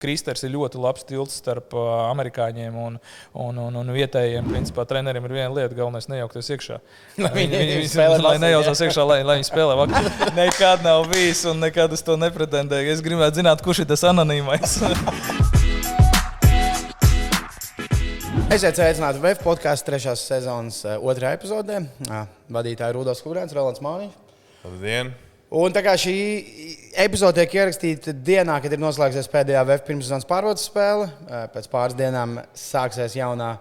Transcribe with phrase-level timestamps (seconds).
[0.00, 2.94] Kristers ir ļoti labs tilts starp amerikāņiem un,
[3.36, 4.46] un, un, un vietējiem.
[4.48, 6.78] Principā treneriem ir viena lieta, galvenais nejaukties iekšā.
[7.24, 10.08] Lai viņi- viņi, viņi spēlē lai nejaucās iekšā, lai, lai viņi spēlē vakar.
[10.40, 12.94] Nekad nav bijis un nekad uz to nepretendēju.
[12.96, 14.78] Es gribētu zināt, kurš ir tas anonīmais.
[18.50, 21.84] Esiet sveicināti VF podkāstu trešās sezonas otrajā epizodē.
[22.50, 24.16] Vadītāji Rudolf Kurēns, Rolands Māniņš.
[24.64, 25.12] Labdien!
[25.50, 26.14] Un tā kā šī
[27.02, 31.96] epizode tiek ierakstīta dienā, kad ir noslēgsies pēdējā VF pirmssezonas pārbaudas spēle, eh, pēc pāris
[31.98, 33.56] dienām sāksies jaunā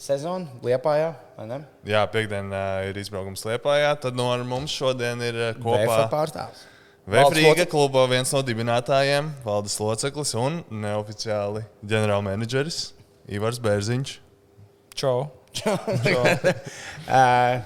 [0.00, 1.10] sezona Liepājā.
[1.36, 1.58] vai ne?
[1.84, 3.92] Jā, piekdien uh, ir izbraukums Lietpājā.
[4.00, 6.64] Tad no mums šodien ir uh, VF kopā pārstāvs.
[7.04, 7.70] VF Valdes Rīga loceklis.
[7.74, 12.78] kluba viens no dibinātājiem, valdes loceklis un neoficiāli ģenerālmenedžeris
[13.36, 14.16] Ivars Bērziņš.
[14.96, 15.28] Čau!
[17.04, 17.60] Eh,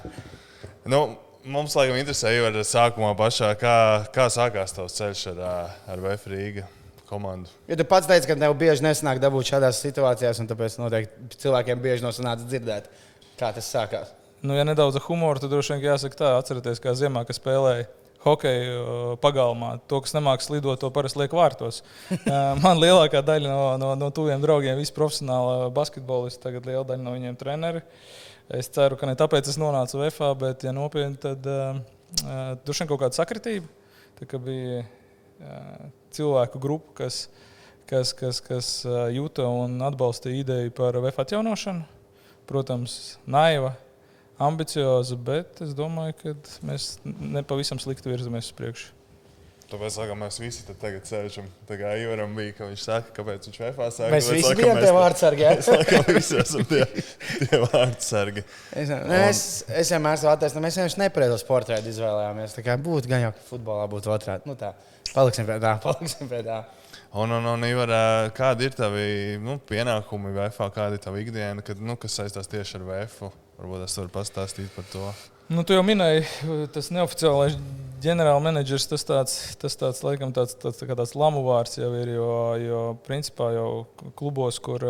[0.89, 1.19] Nu,
[1.49, 3.77] mums laikam interesē, Ivar, sākumā pašā, kā,
[4.15, 5.41] kā sākās tavs ceļš ar,
[5.89, 6.67] ar VF Rīga
[7.09, 7.51] komandu.
[7.69, 11.81] Jo tu pats teici, ka tev bieži nesanāk dabūt šādās situācijās, un tāpēc noteikti cilvēkiem
[11.85, 12.91] bieži nosanāca dzirdēt,
[13.41, 14.13] kā tas sākās.
[14.45, 17.89] Nu, ja nedaudz ar humoru, tad droši vien jāsaka tā, atcerieties, kā ziemā, kad spēlēja
[18.23, 19.73] hokeju pagalmā.
[19.91, 21.83] To, kas nemāks lidot, to parasti liek vārtos.
[22.63, 27.15] Man lielākā daļa no, no, no tuviem draugiem, visi profesionāli basketbolisti, tagad liela daļa no
[27.17, 27.85] viņiem treneri.
[28.49, 31.83] Es ceru, ka ne tāpēc es nonācu VFā, bet, ja nopietni, tad uh,
[32.65, 33.69] droši vien kaut kāda sakritība.
[34.17, 35.83] Tā bija uh,
[36.17, 37.27] cilvēku grupa, kas,
[37.91, 41.85] kas, kas, kas uh, jūta un atbalstīja ideju par VF atjaunošanu.
[42.49, 43.75] Protams, naiva,
[44.41, 48.98] ambicioza, bet es domāju, ka mēs nepavisam slikti virzamies uz priekšu.
[49.69, 51.45] Tāpēc, laikam, mēs visi te tagad sēžam.
[51.69, 54.09] Tā kā Ivaram bija, ka viņš saka, kāpēc viņš VF sāka.
[54.15, 55.45] Mēs visi laikam, bijām mēs tie te- vārdsargi.
[55.45, 55.51] jā?
[55.59, 56.87] Mēs laikam visi esam tie,
[57.43, 58.45] tie vārdsargi.
[58.73, 59.43] Es, ne, es,
[59.83, 62.57] es vienmēr esmu atteicis, mēs vienkārši nepareizo sporta veidu izvēlējāmies.
[62.57, 64.49] Tā kā būtu gan jau, ka futbolā būtu otrādi.
[64.49, 64.73] Nu, tā.
[65.13, 66.63] Paliksim pie tā, paliksim pie tā.
[67.21, 67.93] Un, un, un Ivar,
[68.37, 72.81] kādi ir tavi nu, pienākumi VF, kāda ir tava ikdiena, kad, nu, kas saistās tieši
[72.81, 73.21] ar VF?
[73.61, 75.11] Varbūt es varu pastāstīt par to.
[75.49, 76.27] Nu, tu jau minēji,
[76.75, 77.55] tas neoficiālais
[78.05, 82.33] ģenerālmenedžers, tas tāds, tas tāds, laikam, tāds, tāds, tā tāds lamu vārds jau ir, jo,
[82.61, 83.71] jo principā jau
[84.19, 84.85] klubos, kur,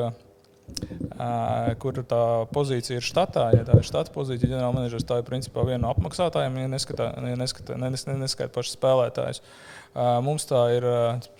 [1.78, 5.84] kur tā pozīcija ir štatā, ja tā ir štata pozīcija, ģenerālmenedžers, tā ir principā viena
[5.86, 9.38] no apmaksātājiem, ja neskatā, ja neskatā, ne, nes- neskaita pašus spēlētājus.
[9.38, 10.84] Ā, Mums tā ir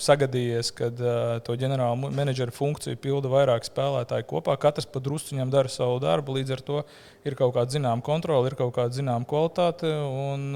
[0.02, 0.88] sagadījies, ka
[1.46, 4.56] to ģenerāla menedžera funkciju pilda vairāki spēlētāji kopā.
[4.58, 6.80] Katrs pa drusciņam dara savu darbu, līdz ar to
[7.28, 9.92] ir kaut kāda zināma kontrole, ir kaut kāda zināma kvalitāte.
[9.92, 10.48] Un,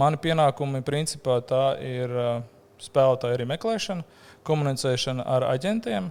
[0.00, 2.12] mani pienākumi principā tā ir
[2.82, 4.04] spēlētāju arī meklēšana,
[4.44, 6.10] komunicēšana ar aģentiem,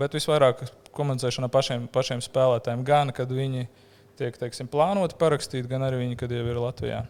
[0.00, 0.64] bet visvairāk
[0.96, 3.68] komunicēšana ar pašiem, pašiem spēlētājiem, gan kad viņi
[4.18, 7.04] tiek teiksim, plānoti parakstīt, gan arī viņi, kad jau ir Latvijā.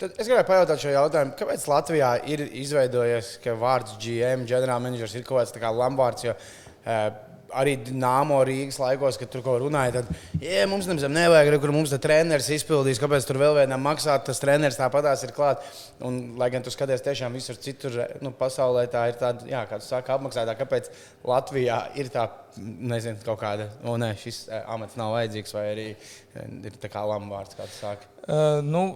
[0.00, 5.26] Tad es gribēju pajautāt šo jautājumu, kāpēc Latvijā ir izveidojies, ka vārds GM, ģenerālmenedžers, ir
[5.26, 6.24] kaut kāds tā kā lambārds.
[6.24, 7.10] Jo, uh,
[7.50, 11.90] Arī Dāmo Rīgas laikos, kad tur ko runāja, tad, ja mums nemaz nevajag, kur mums
[11.90, 15.66] tas treneris izpildīs, kāpēc tur vēl vienam maksāt, tas treneris tāpatās ir klāt.
[16.06, 19.80] Un, lai gan tu skaties tiešām visur citur nu, pasaulē, tā ir tāda, jā, kā
[19.82, 20.54] tu saki, apmaksātā.
[20.62, 20.92] Kāpēc
[21.26, 22.28] Latvijā ir tā,
[22.60, 26.92] nezinu, kaut kāda, o nē, šis eh, amats nav vajadzīgs, vai arī eh, ir tā
[26.92, 28.14] kā lambārds, kā tu saki.
[28.30, 28.86] Uh, nu,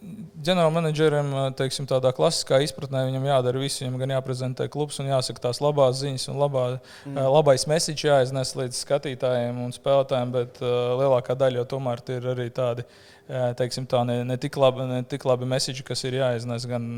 [0.00, 3.82] ģenerālmenedžerim, teiksim, tādā klasiskā izpratnē, viņam jādara viss.
[3.82, 6.64] Viņam gan jāprezentē klubs un jāsaka tās labās ziņas, un labā,
[7.04, 7.20] mm.
[7.36, 12.50] labais message jāiznes līdz skatītājiem un spēlētājiem, bet uh, lielākā daļa jau tomēr ir arī
[12.54, 12.88] tādi.
[13.30, 16.88] Teiksim, tā ne, ne, tik labi, ne tik labi message, kas ir jāiznes gan,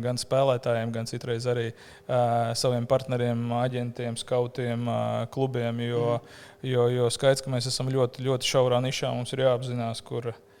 [0.00, 5.82] gan spēlētājiem, gan citreiz arī uh, saviem partneriem, aģentiem, skautiem, uh, klubiem.
[5.84, 6.40] Jo, mm.
[6.70, 10.53] jo, jo skaidrs, ka mēs esam ļoti, ļoti šaurā nišā, mums ir jāapzinās, kur, uh,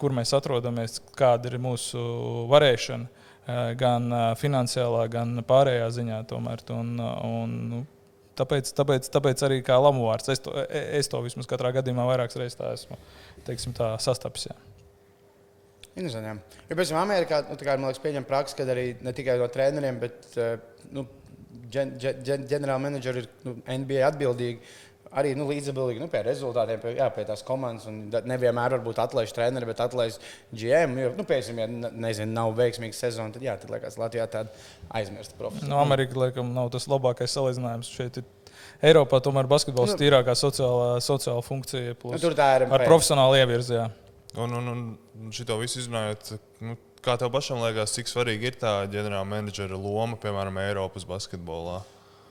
[0.00, 2.00] kur mēs atrodamies, kāda ir mūsu
[2.50, 3.24] varēšana,
[3.80, 4.08] gan
[4.40, 6.22] finansiālā, gan pārējā ziņā.
[6.30, 6.64] Tomēr.
[6.74, 7.82] Un, un, nu,
[8.38, 12.64] tāpēc, tāpēc, tāpēc arī kā lamuvārds, es to, es to vismaz katrā gadījumā vairākas reizes
[12.72, 12.98] esmu
[13.46, 14.48] teiksim, tā sastapis.
[14.50, 14.56] Jā.
[15.96, 16.58] Interesanti.
[16.68, 20.00] Jo pēc tam Amerikā, nu, man liekas, pieņem praksi, ka arī ne tikai no treneriem,
[20.02, 20.26] bet
[20.92, 21.06] nu,
[21.72, 24.74] ģenerālmenedžeri ir nu, NBA atbildīgi.
[25.16, 27.86] Arī nu, līdzatbildīgi nu, pie rezultātiem, pie, jā, pie tās komandas.
[28.28, 30.18] Nevienmēr varbūt atlaiž treneri, bet atlaiž
[30.52, 30.98] GM.
[31.00, 34.52] Jo, nu, piemēram, ja ne- nezinu, nav veiksmīga sezona, tad, jā, tad liekas, Latvijā tāda
[35.00, 35.70] aizmirsta profesija.
[35.72, 37.88] No Amerikas laikam nav tas labākais salīdzinājums.
[37.96, 38.28] Šeit ir
[38.84, 41.94] Eiropā tomēr basketbols ir tīrākā sociālā, sociālā funkcija.
[41.94, 43.78] Nu, Plus, tur tā ir ar profesionālu ievirzi.
[43.80, 43.88] jā.
[44.36, 44.68] Un, un,
[45.16, 50.18] un šito visu izrunājot, nu, kā tev pašam liekas, cik svarīga ir tā ģenerālmenedžera loma,
[50.20, 51.80] piemēram, Eiropas basketbolā?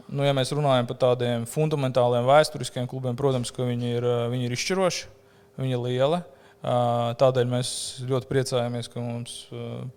[0.05, 4.53] Nu, ja mēs runājam par tādiem fundamentāliem vēsturiskiem klubiem, protams, ka viņi ir, viņi ir
[4.53, 5.11] izšķiroši,
[5.57, 6.23] viņi ir lieli.
[6.65, 7.69] Tādēļ mēs
[8.09, 9.33] ļoti priecājamies, ka mums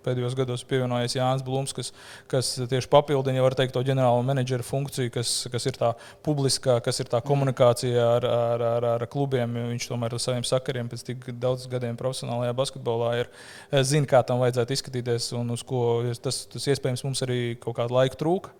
[0.04, 1.94] pēdējos gados pievienojies Jānis Blūms, kas,
[2.28, 5.94] kas tieši papildina, var teikt, to ģenerālo menedžera funkciju, kas, kas ir tā
[6.26, 9.56] publiskā, kas ir tā komunikācija ar, ar, ar, ar klubiem.
[9.72, 13.32] Viņš tomēr ar saviem sakariem pēc tik daudziem gadiem profesionālajā basketbolā ir
[13.80, 17.96] zina, kā tam vajadzētu izskatīties un uz ko tas, tas iespējams mums arī kaut kādu
[17.96, 18.56] laiku trūka.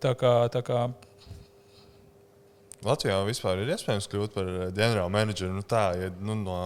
[0.00, 0.88] Tā kā, tā kā
[2.84, 5.52] Latvijā vispār ir iespējams kļūt par ģenerālu menedžeru.
[5.52, 6.56] Nu, tā, ja, nu, no,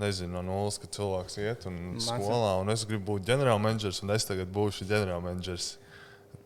[0.00, 2.06] nezinu, no nulles, kad cilvēks iet un Mācīt.
[2.08, 5.74] skolā, un es gribu būt ģenerālmenedžers, un es tagad būšu ģenerālmenedžers.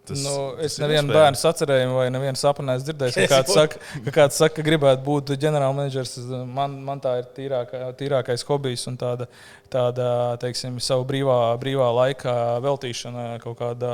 [0.09, 0.35] Tas, nu,
[0.65, 3.19] es nevienu bērnu atcerēju, vai nevienu sapni neesmu dzirdējis.
[3.19, 6.19] Ka kāds, saka, ka kāds saka, ka gribētu būt ģenerālmenedžers.
[6.49, 9.29] Man, man tā ir tīrākā, tīrākais hobijs un tāda,
[9.73, 10.09] tāda
[10.43, 12.35] teiksim, savu brīvā, brīvā laika
[12.65, 13.93] veltīšana, kaut kāda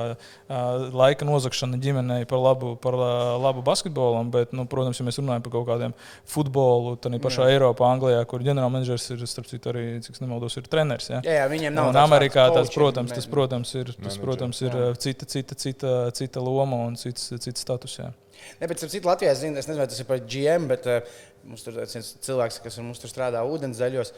[0.94, 2.96] laika nozagšana ģimenei par labu, par
[3.42, 4.30] labu basketbolam.
[4.34, 5.96] Bet, nu, protams, ja mēs runājam par kaut kādiem
[6.30, 7.58] futbolu, tad pašā jā.
[7.58, 11.10] Eiropā, Anglijā, kur ģenerālmenedžers ir, starp citu, arī, cik nemaldos, ir treneris.
[11.10, 11.22] Ja?
[11.26, 11.90] Jā, jā, viņiem nav.
[11.92, 16.76] Un Amerikā tas, protams, tas, protams, ir, tas, protams, ir cita, cita, cita cita loma
[16.88, 17.98] un cits, cits status.
[18.00, 18.12] Jā.
[18.60, 21.18] Ne, bet, citu, Latvijā es, zinu, es nezinu, vai tas ir par GM, bet uh,
[21.48, 24.14] mums tur ir cilvēks, kas mums tur strādā ūdenszaļos.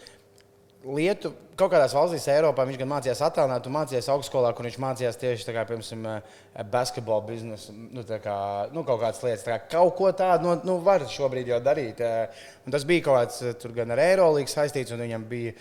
[0.87, 5.55] Lietu, kaut kādās valstīs, Eiropā, viņš gan mācījās attēlot, mācījās augstskolā, kur viņš mācījās tieši
[5.57, 8.37] kā, piemēram, eh, basketbola biznesu, nu, kā,
[8.71, 9.43] nu, kaut kādas lietas.
[9.49, 12.05] Kā, kaut ko tādu nu, nu, var šobrīd jau darīt.
[12.07, 15.57] Eh, un tas bija kaut kāds gan ar Eirolīgu saistīts, un viņam bija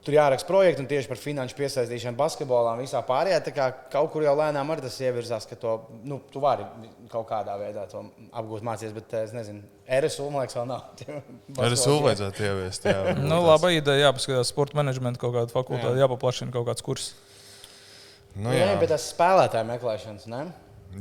[0.00, 3.40] Tur jāraksta projekti un tieši par finanšu piesaistīšanu basketbolā un visā pārējā.
[3.44, 5.74] Tā kā kaut kur jau lēnām arī tas ievirzās, ka to
[6.08, 6.64] nu, tu vari
[7.12, 8.94] kaut kādā veidā apgūt, mācīties.
[8.96, 11.04] Bet es nezinu, RSU man liekas, vēl nav.
[11.68, 12.88] RSU vajadzētu ieviest.
[12.88, 16.06] Jā, nu, laba ideja, jāpaskatās sporta menedžmentu kaut kādu fakultāti, jā.
[16.06, 17.12] jāpaplašina kaut kāds kurs.
[18.38, 18.70] Nu, jā.
[18.70, 20.44] jā, bet tas spēlētāju meklēšanas, ne?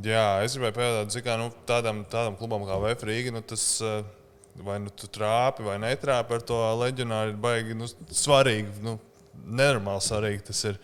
[0.04, 3.32] Jā, es gribēju pajautāt, kā nu, tādam, tādam klubam kā VF Rīga.
[3.34, 4.04] Nu, tas, uh,
[4.66, 8.82] vai nu tu trāpi vai netrāpi ar to leģionāru, ir baigi nu, svarīgi.
[8.86, 8.98] Nu,
[9.46, 10.80] nenormāli svarīgi tas ir.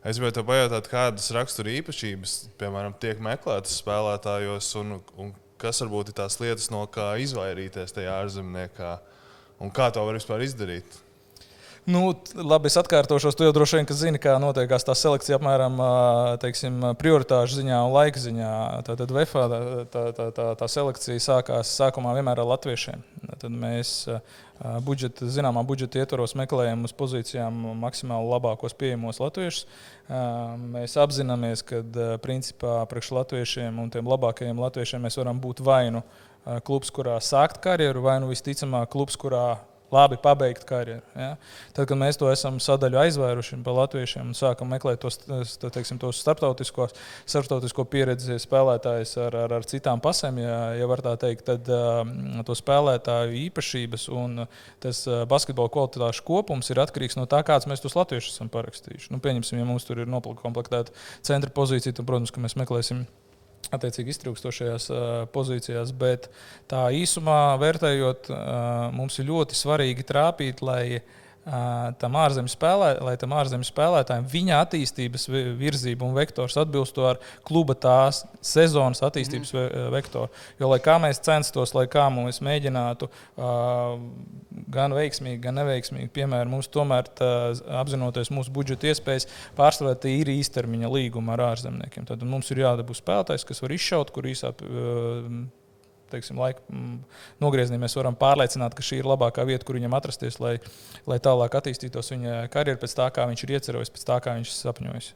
[0.00, 6.12] Es gribēju te pajautāt, kādas rakstura īpašības, piemēram, tiek meklētas spēlētājos, un, un kas varbūt
[6.12, 8.94] ir tās lietas, no kā izvairīties tajā ārzemniekā,
[9.60, 10.96] un kā to var vispār izdarīt.
[11.90, 13.34] Nu, labi, es atkārtošos.
[13.34, 15.78] Tu jau droši vien zini, kā notiekās tā selekcija apmēram
[16.42, 18.50] teiksim, prioritāšu ziņā un laika ziņā.
[18.86, 19.60] Tad VFA tā,
[19.90, 23.02] tā, tā, tā, selekcija sākās sākumā vienmēr ar latviešiem.
[23.40, 23.94] Tad mēs
[24.86, 29.66] budžeta, zināmā budžeta ietvaros meklējam uz pozīcijām maksimāli labākos pieejamos latviešus.
[30.76, 31.82] Mēs apzināmies, ka
[32.22, 36.04] principā priekš latviešiem un tiem labākajiem latviešiem mēs varam būt vai nu
[36.66, 39.58] klubs, kurā sākt karjeru, vai nu visticamāk klubs, kurā
[39.92, 41.02] labi pabeigt karjeru.
[41.16, 41.34] Ja?
[41.74, 45.18] Tad, kad mēs to esam sadaļu aizvēruši pa latviešiem un sākam meklēt tos,
[45.62, 46.88] teiksim, tos starptautisko,
[47.28, 52.02] starptautisko pieredzi spēlētājus ar, ar, ar citām pasēm, ja, ja var tā teikt, tad uh,
[52.46, 54.44] to spēlētāju īpašības un
[54.82, 59.10] tas uh, basketbola kvalitāšu kopums ir atkarīgs no tā, kāds mēs tos latviešus esam parakstījuši.
[59.14, 60.84] Nu, pieņemsim, ja mums tur ir noplakta
[61.26, 63.04] centra pozīcija, tad, protams, mēs meklēsim
[63.74, 65.94] attiecīgi iztrūkstošajās uh, pozīcijās.
[65.96, 66.28] Bet
[66.70, 68.40] tā īsumā vērtējot, uh,
[68.96, 71.02] mums ir ļoti svarīgi trāpīt, lai
[72.00, 75.24] tam ārzemju spēlē, lai tam ārzemju spēlētājiem viņa attīstības
[75.58, 79.86] virzība un vektors atbilstu ar kluba tās sezonas attīstības mm.
[79.94, 80.28] vektoru.
[80.60, 83.08] Jo, lai kā mēs censtos, lai kā mēs mēģinātu
[84.70, 87.30] gan veiksmīgi, gan neveiksmīgi, piemēram, mums tomēr tā,
[87.80, 89.28] apzinoties mūsu budžeta iespējas,
[89.58, 92.04] pārsvarā ir īstermiņa līguma ar ārzemniekiem.
[92.10, 94.52] Tad mums ir jādabū spēlētājs, kas var izšaut, kur īsā.
[96.10, 96.98] Teiksim, laika mm,
[97.42, 100.56] nogriezienī mēs varam pārliecināt, ka šī ir labākā vieta, kur viņam atrasties, lai,
[101.10, 104.54] lai tālāk attīstītos viņa karjeras pēc tā, kā viņš ir iecerējis, pēc tā, kā viņš
[104.56, 105.12] sapņojis.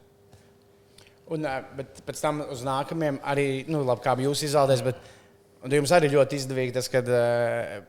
[1.35, 1.49] Un,
[1.79, 6.41] bet pēc tam uz nākamajiem arī, nu, labi, kā jūs izvēlaties, bet jums arī ļoti
[6.41, 7.09] izdevīgi tas, kad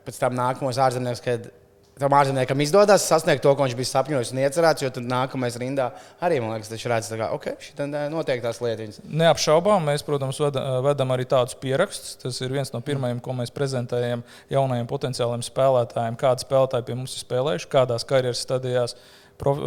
[0.07, 1.49] pēc tam nākamos ārzemnieks, kad
[1.99, 5.87] tam ārzemniekam izdodas sasniegt to, ko viņš bija sapņojis un iecerēts, jo tad nākamais rindā
[6.23, 8.99] arī, man liekas, viņš redz, ka ok, šī notiek tās lietas.
[9.07, 10.41] Neapšaubām, mēs, protams,
[10.85, 12.17] vedam arī tādus pierakstus.
[12.19, 17.15] Tas ir viens no pirmajiem, ko mēs prezentējam jaunajiem potenciāliem spēlētājiem, kādi spēlētāji pie mums
[17.15, 18.97] ir spēlējuši, kādās karjeras stadijās
[19.41, 19.59] prof,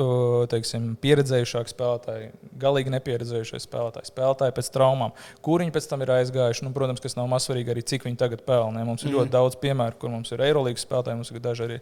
[0.52, 2.28] teiksim, pieredzējušāki spēlētāji,
[2.60, 6.66] galīgi nepieredzējušie spēlētāji, spēlētāji pēc traumām, kur viņi pēc tam ir aizgājuši.
[6.66, 8.84] Nu, protams, kas nav mazsvarīgi arī cik viņi tagad pelnē.
[8.88, 9.18] Mums ir mm.
[9.18, 11.80] ļoti daudz piemēru, kur mums ir Eirolandes spēlētāji, mums ir daži arī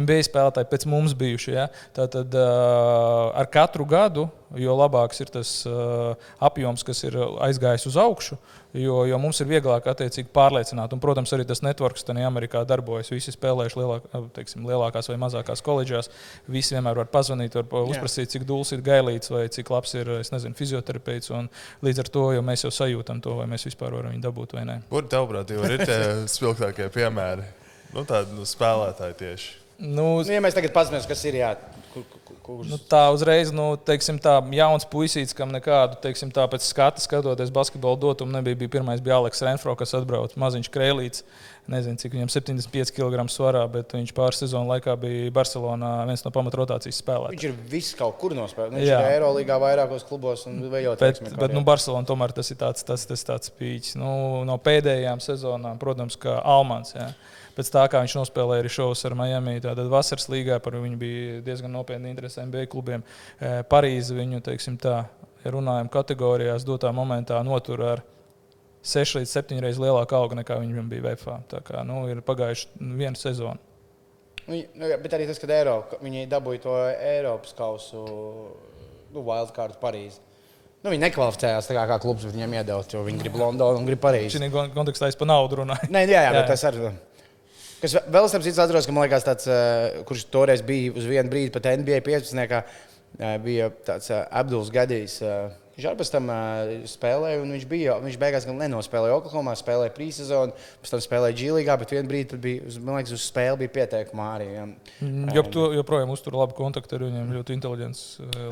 [0.00, 1.54] NBA spēlētāji pēc mums bijuši.
[1.54, 1.68] Ja?
[1.96, 6.14] Tātad uh, ar katru gadu jo labāks ir tas uh,
[6.44, 8.38] apjoms, kas ir aizgājis uz augšu,
[8.76, 10.92] jo, jo mums ir vieglāk attiecīgi pārliecināt.
[10.94, 13.12] Un, protams, arī tas networks tajā Amerikā darbojas.
[13.12, 16.10] Visi spēlējuši lielāk, teiksim, lielākās vai mazākās koledžās.
[16.50, 20.56] Visi vienmēr var pazvanīt, var uzprasīt, cik dūls ir gailīts vai cik labs ir nezinu,
[20.58, 21.32] fizioterapeits.
[21.84, 24.80] Līdz ar to mēs jau sajūtam to, vai mēs vispār varam viņu dabūt vai nē.
[24.90, 26.02] Kur tavuprāt ir tie
[26.36, 27.46] spilgtākie piemēri?
[27.94, 29.48] Nu, tādi nu, spēlētāji tieši.
[29.78, 31.52] Nu, Nu, ja mēs tagad paskatāmies, kas ir jā,
[31.92, 36.44] kur, kur, kurš Nu, tā uzreiz, nu, teiksim, tā jauns puisīts, kam nekādu, teiksim, tā
[36.50, 38.58] pēc skata skatoties basketbolu dotumu nebija.
[38.58, 41.24] Bija pirmais bija Aleks Renfro, kas atbrauca maziņš krēlīts.
[41.68, 46.32] Nezinu, cik viņam 75 kg svarā, bet viņš pāris sezonu laikā bija Barcelonā viens no
[46.32, 47.36] pamatrotācijas spēlētājiem.
[47.36, 48.72] Viņš ir viss kaut kur nospēlējis.
[48.72, 49.00] Nu, viņš Jā.
[49.04, 52.86] ir Eirolandā vairākos klubos un vēl ļoti Bet, bet nu, Barcelona tomēr tas ir tāds,
[52.88, 53.98] tas, tas tāds pīķis.
[54.00, 54.12] Nu,
[54.48, 56.96] no pēdējām sezonām, protams, kā Almans.
[56.96, 57.10] Jā.
[57.58, 61.40] Pēc tā, kā viņš nospēlēja arī šovus ar Miami, tad vasaras līgā par viņu bija
[61.42, 63.02] diezgan nopietni interesi NBA klubiem.
[63.40, 65.00] Eh, Parīzi viņu, teiksim tā,
[65.42, 68.04] ja runājam kategorijās, dotā momentā notur ar
[68.86, 71.40] 6 līdz 7 reizes lielāku algu nekā viņam bija VFA.
[71.50, 73.58] Tā kā nu, ir pagājuši viena sezona.
[74.46, 78.06] Nu, nu, bet arī tas, ka Eiro, viņi dabūja to Eiropas kausu,
[79.12, 80.22] nu, Wildcard Parīzē.
[80.78, 83.88] Nu, viņi nekvalificējās tā kā, kā klubs, bet viņiem iedeva, jo viņi grib Londonu un
[83.88, 84.38] grib Parīzi.
[84.38, 84.48] Šī
[84.78, 85.90] kontekstā es par naudu runāju.
[85.90, 86.34] Nē, jā, jā, Jā.
[86.38, 86.92] bet tas arī.
[87.78, 91.54] Kas vēl citu atceros, ka man liekas, tāds, eh, kurš toreiz bija uz vienu brīdi
[91.54, 92.48] pat NBA 15.
[92.50, 92.64] Kā,
[93.18, 95.22] eh, bija tāds eh, Abduls Gadījs.
[95.78, 96.24] Viņš arī pēc tam
[96.90, 97.92] spēlēja, un viņš bija.
[98.02, 100.50] Viņš beigās gan nenospēlēja Oklahomā, spēlēja prīsezonu,
[100.82, 104.48] pēc tam spēlēja Džīlīgā, bet vienā brīdī, bija, man liekas, uz spēli bija pieteikuma arī.
[104.56, 104.64] jā.
[105.36, 107.30] Jo tu joprojām uztur labu kontaktu ar viņiem.
[107.30, 108.02] Ļoti inteliģents.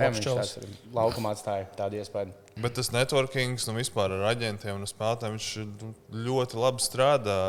[0.04, 0.54] Viņš
[0.95, 2.30] laukumā atstāja tādu iespēju.
[2.62, 5.50] Bet tas networkings, nu vispār ar aģentiem un spēlētājiem, viņš
[5.83, 5.92] nu,
[6.30, 7.40] ļoti labi strādā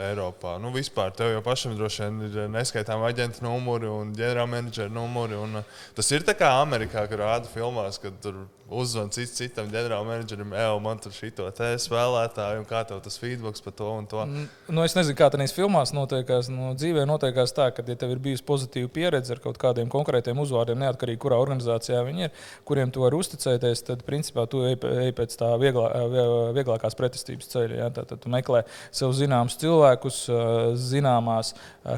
[0.00, 0.56] Eiropā.
[0.62, 5.38] Nu, vispār tev jau pašam droši vien ir neskaitāmi aģenta numuri un ģenerālmenedžera numuri.
[5.38, 8.44] Un, uh, tas ir tā kā Amerikā, kur rāda filmās, kad tur
[8.80, 13.62] uzzvan cits citam ģenerālmenedžerim, ej, man tur šito te spēlētāju, un kā tev tas feedbacks
[13.64, 14.24] par to un to.
[14.68, 16.50] Nu, es nezinu, kā tādās filmās notiekās.
[16.52, 20.38] Nu, dzīvē notiekās tā, ka, ja tev ir bijusi pozitīva pieredze ar kaut kādiem konkrētiem
[20.42, 25.14] uzvārdiem, neatkarīgi kurā organizācijā viņi ir, kuriem tu vari uzticēties, tad principā tu ej, ej
[25.16, 26.26] pēc tā vieglā, vie-
[26.58, 27.80] vieglākās pretestības ceļa.
[27.82, 27.90] Ja?
[27.94, 28.64] Tad, tu meklē
[28.94, 30.20] sev zināmus cilvēkus,
[30.80, 31.54] zināmās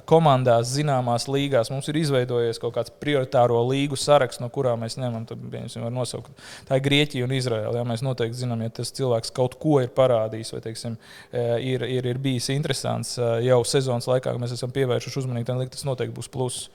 [0.09, 1.71] komandās, zināmās līgās.
[1.73, 5.26] Mums ir izveidojies kaut kāds prioritāro līgu saraksts, no kurām mēs ņemam.
[5.28, 6.47] Tad, piemēram, var nosaukt.
[6.66, 7.75] Tā ir Grieķija un Izraela.
[7.78, 7.85] Ja?
[7.87, 10.96] Mēs noteikti zinām, ja tas cilvēks kaut ko ir parādījis vai teiksim,
[11.30, 15.46] eh, ir, ir, ir bijis interesants eh, jau sezonas laikā, kad mēs esam pievērsuši uzmanību,
[15.52, 16.66] tad tas noteikti būs pluss.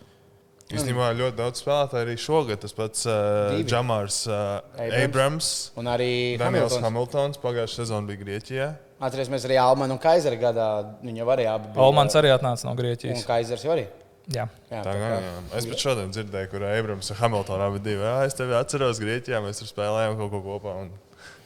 [0.72, 2.62] Īstenībā ļoti daudz spēlētāju arī šogad.
[2.64, 3.16] Tas pats uh,
[3.52, 3.66] Divi.
[3.68, 5.02] Džamārs uh, Abrams.
[5.04, 5.50] Abrams,
[5.82, 6.86] Un arī Daniels Hamiltons.
[6.86, 8.68] Hamiltons pagājušajā sezonā bija Grieķijā.
[9.02, 10.70] Atcerēsimies arī Almanu un Kaisera gadā.
[11.04, 11.76] Viņi jau arī bija.
[11.84, 13.26] Almans arī atnāca no Un Grieķijas.
[13.28, 13.90] Kaisers jau arī.
[14.32, 14.48] Jā.
[14.72, 15.32] Jā, Tā gan, jā.
[15.60, 18.04] Es pat šodien dzirdēju, kur Abrams un Hamiltons abi divi.
[18.06, 20.76] Jā, es tevi atceros Grieķijā, mēs tur spēlējām kaut ko kopā.
[20.86, 20.92] un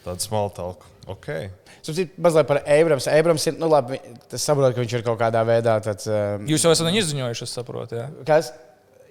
[0.06, 0.92] Tādu smalku talku.
[1.10, 1.48] Okay.
[1.82, 3.08] Sapratu, mazliet par Abrams.
[3.10, 3.98] Abrams ir, nu labi,
[4.30, 6.06] tas saprot, ka viņš ir kaut kādā veidā tāds.
[6.06, 7.98] Um, Jūs jau esat viņu izziņojuši, es saprotu.
[7.98, 8.06] Jā.
[8.28, 8.52] kas?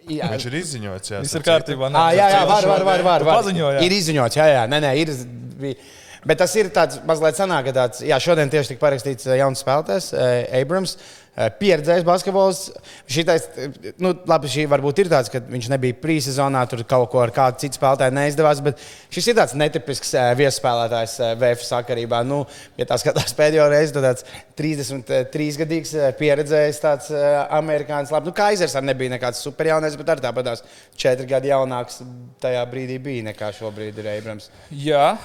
[0.04, 1.10] Jā, Viņš ir izziņots.
[1.14, 1.88] Jā, Viss ir kārtībā.
[1.96, 3.04] Ah, jā, jā, var, var, var.
[3.06, 3.38] var, var.
[3.40, 3.84] paziņoji, jā.
[3.88, 5.12] Ir izziņots, jā, jā, nē, nē, ir.
[5.58, 5.78] Bija.
[6.24, 9.60] Bet tas ir tāds mazliet sanāk, ka tāds, jā, šodien tieši tika parakstīts eh, jauns
[9.64, 10.94] spēlētājs, eh, Abrams.
[10.96, 12.68] eh, Pieredzējis basketbols.
[13.10, 17.24] Šitais, eh, nu, labi, šī varbūt ir tāds, ka viņš nebija prīsezonā, tur kaut ko
[17.24, 18.62] ar kādu citu spēlētāju neizdevās.
[18.62, 18.78] Bet
[19.10, 22.22] šis ir tāds netipisks eh, viesspēlētājs eh, VF sakarībā.
[22.26, 22.44] Nu,
[22.78, 24.28] ja tā skatās pēdējo reizi, tad tāds
[24.60, 28.14] 33 gadīgs eh, pieredzējis tāds eh, amerikānis.
[28.14, 30.64] Labi, nu, Kaisers arī nebija nekāds superjaunais, bet arī tāpat tās
[31.02, 31.98] 4 gadi jaunāks
[32.42, 34.50] tajā brīdī bija nekā šobrīd ir Abrams.
[34.70, 35.16] Jā,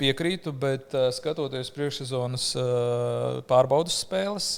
[0.00, 2.48] piekrītu, bet skatoties priekšsezonas
[3.46, 4.48] pārbaudas spēles,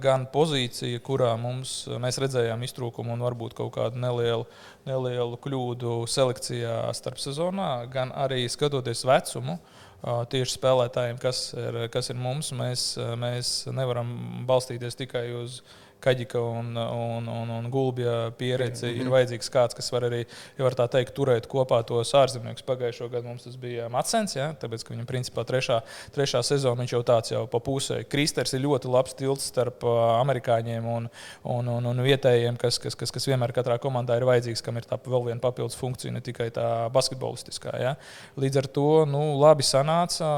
[0.00, 4.46] gan pozīcija, kurā mums, mēs redzējām iztrūkumu un varbūt kaut kādu nelielu,
[4.88, 9.58] nelielu kļūdu selekcijā starp sezonā, gan arī skatoties vecumu.
[10.00, 14.10] ā, Tieši spēlētājiem, kas ir, kas ir mums, mēs, ā, mēs nevaram
[14.48, 15.60] balstīties tikai uz
[16.02, 18.88] Kaģika un, un, un, un Gulbja pieredzi.
[19.00, 20.22] Ir vajadzīgs kāds, kas var arī,
[20.58, 22.64] ja var tā teikt, turēt kopā tos ārzemniekus.
[22.66, 25.80] Pagājušo gadu mums tas bija Matsens, ja, tāpēc, ka viņam principā trešā,
[26.14, 28.00] trešā sezona viņš jau tāds jau pa pusē.
[28.10, 31.08] Kristers ir ļoti labs tilts starp ā, amerikāņiem un,
[31.44, 34.88] un, un, un vietējiem, kas, kas, kas, kas vienmēr katrā komandā ir vajadzīgs, kam ir
[34.88, 37.76] tā vēl viena papildus funkcija, ne tikai tā basketbolistiskā.
[37.80, 37.94] Ja.
[38.40, 40.28] Līdz ar to nu, labi sanāca.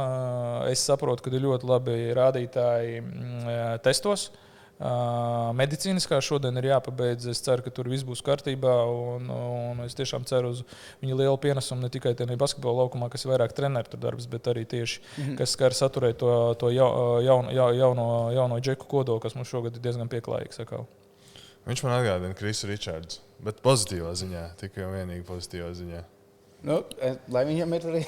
[0.71, 4.31] Es saprotu, ka ir ļoti labi rādītāji mm, testos.
[5.55, 7.29] Medicīniskā šodien ir jāpabeidz.
[7.31, 8.73] Es ceru, ka tur viss būs kārtībā.
[8.91, 10.65] Un, un es tiešām ceru uz
[11.03, 14.65] viņa lielu pienesumu ne tikai tajā basketbola laukumā, kas ir vairāk treneru darbs, bet arī
[14.67, 15.37] tieši mm -hmm.
[15.39, 19.77] kas skar saturēt to, to jau, jaun, jau, jauno, jauno džeku kodolu, kas mums šogad
[19.77, 20.61] ir diezgan pieklājīgs.
[20.61, 20.87] Atkal.
[21.67, 26.03] Viņš man atgādina Krisu Richards, bet pozitīvā ziņā, tikai un vienīgi pozitīvā ziņā.
[26.63, 28.03] Nu, eh, lai viņam ir arī.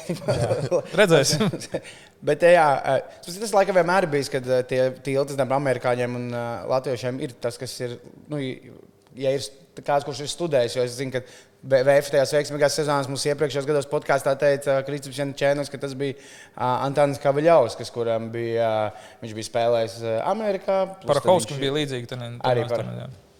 [1.01, 1.49] Redzēsim.
[2.29, 6.29] Bet eh, jā, eh, tas, laikam vienmēr bijis, kad tie tilti starp amerikāņiem un
[6.71, 7.97] latviešiem ir tas, kas ir.
[8.31, 9.43] Nu, ja ir
[9.81, 11.25] kāds, kurš ir studējis, jo es zinu, ka
[11.65, 16.15] VF tajās veiksmīgās sezonās mums iepriekšējos gados podkāstā teica Kristips Čēnus, ka tas bija
[16.61, 18.93] Antāns Kavaļaus, kuram bija,
[19.23, 19.97] viņš bija spēlējis
[20.29, 20.79] Amerikā.
[21.09, 22.15] Parahovskis viņš- bija līdzīgs.
[22.45, 22.85] Arī par-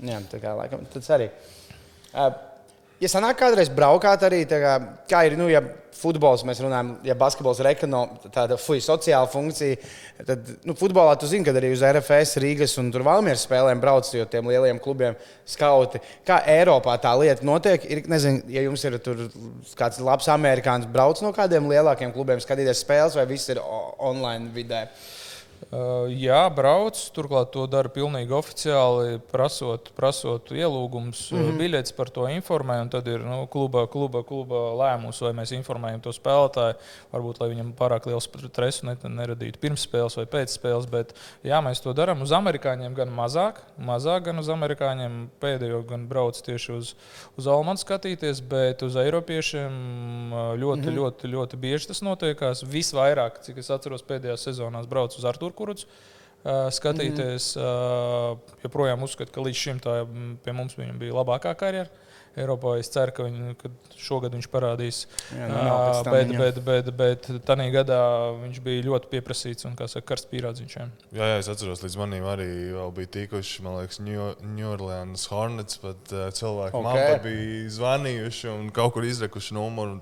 [0.05, 1.29] Jā, tā kā laikam tas arī.
[3.05, 4.75] Ja sanāk kādreiz braukāt arī, kā,
[5.11, 5.61] kā ir, nu, ja
[5.95, 9.77] futbols, mēs runājam, ja basketbols ir ekonom, tāda fuj, sociāla funkcija,
[10.25, 14.25] tad nu, futbolā tu zini, ka arī uz RFS, Rīgas un Valmieras spēlēm brauc, jo
[14.31, 15.19] tiem lieliem klubiem
[15.49, 16.01] skauti.
[16.25, 17.85] Kā Eiropā tā lieta notiek?
[17.85, 19.27] Ir, nezinu, ja jums ir tur
[19.77, 24.87] kāds labs amerikānis, brauc no kādiem lielākiem klubiem skatīties spēles, vai viss ir online vidē?
[24.89, 25.24] Uh,
[26.15, 26.99] jā, brauc.
[27.15, 31.59] Turklāt to dara pilnīgi oficiāli, prasot, prasot ielūgumus, mm -hmm.
[31.59, 32.89] biļetes par to informē.
[32.91, 36.75] Tad ir nu, kluba, kluba, kluba lēmums, vai mēs informējam to spēlētāju.
[37.13, 40.87] Varbūt, lai viņam pārāk liels stresu neradītu pirms spēles vai pēc spēles.
[40.91, 42.23] Bet jā, mēs to darām.
[42.23, 45.29] Uz amerikāņiem gan mazāk, mazāk gan uz amerikāņiem.
[45.41, 46.95] Pēdējo gan brauc tieši uz,
[47.37, 49.73] uz Almanu skatīties, bet uz eiropiešiem
[50.59, 50.97] ļoti, mm -hmm.
[50.97, 52.65] ļoti, ļoti bieži tas notiekās.
[52.65, 55.87] Visvairāk, cik es atceros, pēdējās sezonās brauc uz Artur Kurkuruts.
[56.45, 58.41] Uh, skatīties, mm -hmm.
[58.67, 59.95] joprojām uzskatu, ka līdz šim tā
[60.45, 61.89] pie mums bija labākā karjera.
[62.35, 65.05] Eiropā es ceru, ka, viņu, ka šogad viņš parādīs.
[65.31, 66.39] Jā, nu, uh, bet, viņa.
[66.41, 68.01] bet, bet, bet tajā gadā
[68.41, 70.75] viņš bija ļoti pieprasīts un saka, karsts pīrādziņš.
[71.15, 72.49] Jā, jā, es atceros, līdz manim arī
[72.97, 75.79] bija tikuši, man liekas, New Orleans Hornets.
[75.79, 76.89] Pat cilvēki okay.
[76.91, 80.01] man bija zvanījuši un kaut kur izrekuši numuru.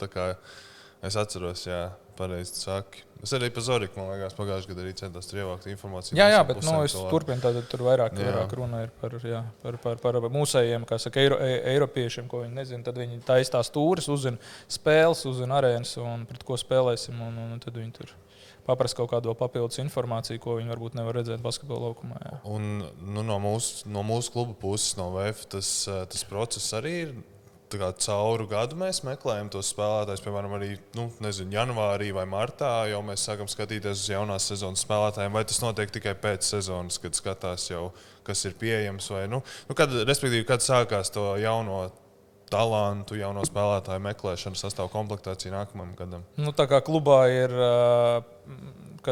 [1.02, 1.90] Es atceros, jā,
[2.22, 3.02] pareizi saki.
[3.22, 6.16] Es arī par Zoriku, man liekas, pagājušajā gadā arī centos ievākt informāciju.
[6.18, 8.24] Jā, jā bet nu, es turpinu, tad tur vairāk, jā.
[8.26, 12.42] vairāk runa ir par, jā, par, par, par mūsējiem, kā saka, eiro, e, eiropiešiem, ko
[12.42, 12.82] viņi nezina.
[12.88, 17.22] Tad viņi taistās stūris, uzzina spēles, uzzina arēnas un pret ko spēlēsim.
[17.22, 18.10] Un, un, tad viņi tur
[18.66, 22.18] paprast kaut kādu papildus informāciju, ko viņi varbūt nevar redzēt basketbola laukumā.
[22.26, 22.40] Jā.
[22.50, 27.14] Un, nu, no, mūsu, no mūsu kluba puses, no VF, tas, tas process arī ir
[27.78, 30.22] cauru gadu mēs meklējam tos spēlētājus.
[30.24, 35.32] Piemēram, arī nu, nezinu, janvārī vai martā jau mēs sākam skatīties uz jaunās sezonas spēlētājiem.
[35.32, 37.90] Vai tas notiek tikai pēc sezonas, kad skatās jau,
[38.26, 39.10] kas ir pieejams?
[39.14, 41.86] Vai, nu, nu, kad, respektīvi, kad sākās to jauno
[42.52, 46.24] talantu, jauno spēlētāju meklēšana, sastāv komplektācija nākamajam gadam?
[46.36, 47.54] Nu, tā kā klubā ir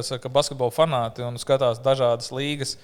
[0.04, 2.76] saka, basketbola fanāti un skatās dažādas līgas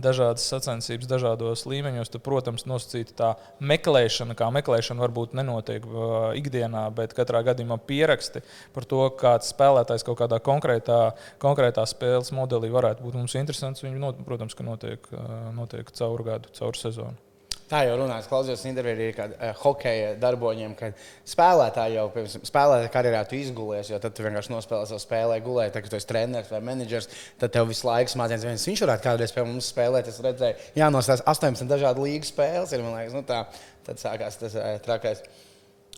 [0.00, 3.30] dažādas sacensības, dažādos līmeņos, tad, protams, nosacīta tā
[3.64, 10.06] meklēšana, kā meklēšana varbūt nenotiek uh, ikdienā, bet katrā gadījumā pieraksti par to, kāds spēlētājs
[10.06, 11.00] kaut kādā konkrētā,
[11.42, 13.84] konkrētā spēles modelī varētu būt mums interesants.
[13.84, 17.33] Viņi, protams, ka notiek, uh, notiek caur gadu, caur sezonu.
[17.74, 23.22] Tā jau runāts, klausījos intervijā ar uh, hokeja darboņiem, kad spēlētāji jau pirms spēlētāja karjerā
[23.26, 26.52] tu izgulies, jo tad tu vienkārši nospēlē savu spēlē, gulēji, tad, kad tu esi treneris
[26.54, 27.10] vai menedžers,
[27.42, 30.12] tad tev visu laiku mācīties, viens viņš varētu kādreiz pie mums spēlēt.
[30.12, 33.42] Es redzēju, jā, no tās 18 dažādu līgu spēles ir, liekas, nu tā,
[33.90, 35.26] tad sākās tas uh, trakais.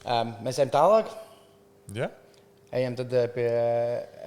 [0.01, 1.13] Um, mēs ejam tālāk.
[1.93, 2.09] Ja?
[2.73, 3.51] Ejam tad uh, pie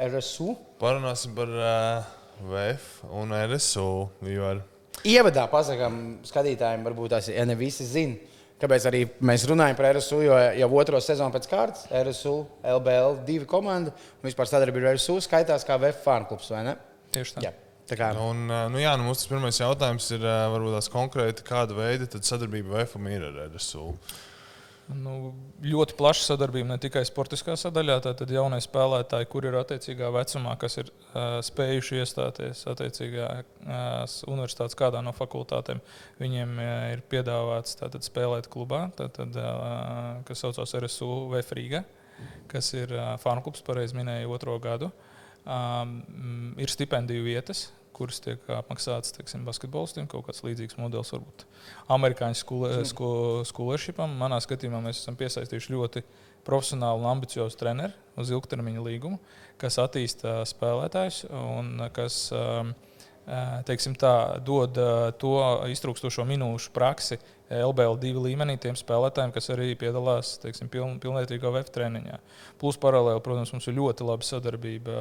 [0.05, 0.53] RSU.
[0.77, 3.89] Parunāsim par uh, VF un RSU.
[4.37, 4.67] Jo ar
[5.07, 8.17] Ievadā pasakām skatītājiem, varbūt tās ja ne visi zina.
[8.59, 12.33] Kāpēc arī mēs runājam par RSU, jo jau otro sezonu pēc kārtas RSU,
[12.67, 16.73] LBL, divi komandi un vispār sadarbība ar RSU skaitās kā VF fanu klubs, vai ne?
[17.15, 17.45] Tieši tā.
[17.47, 17.53] Jā.
[17.89, 18.09] Tā kā...
[18.21, 22.81] un, nu jā, nu, mums tas pirmais jautājums ir varbūt tās konkrēti, kāda veida sadarbība
[22.81, 23.93] VF ir ar RSU.
[24.89, 30.55] Nu, ļoti plaša sadarbība ne tikai sportiskā sadaļā, tad jaunie spēlētāji, kur ir attiecīgā vecumā,
[30.57, 35.83] kas ir uh, spējuši iestāties attiecīgā uh, universitātes kādā no fakultātēm,
[36.17, 41.83] viņiem uh, ir piedāvāts tātad, spēlēt klubā, tātad, uh, kas saucās RSU Vēfrīga,
[42.49, 44.89] kas ir uh, fanu klubs, pareizi minēja otro gadu.
[45.49, 45.99] Um,
[46.59, 47.67] ir stipendiju vietas,
[47.99, 50.07] kuras tiek apmaksātas teiksim, basketbolistiem.
[50.09, 51.45] Kaut kāds līdzīgs modelis varbūt
[51.91, 52.39] amerikāņu
[53.51, 54.17] skolēšipam.
[54.23, 56.05] Manā skatījumā mēs esam piesaistījuši ļoti
[56.47, 59.19] profesionālu un ambiciozu treneru uz ilgtermiņa līgumu,
[59.61, 62.31] kas attīsta spēlētājus un kas
[63.67, 64.79] teiksim, tā, dod
[65.21, 65.33] to
[65.69, 67.19] iztrūkstošo minūšu praksi
[67.53, 72.17] LBL2 līmenī tiem spēlētājiem, kas arī piedalās teiksim, piln, pilnvērtīgā VF treniņā.
[72.61, 74.95] Plus paralēli, protams, mums ir ļoti laba sadarbība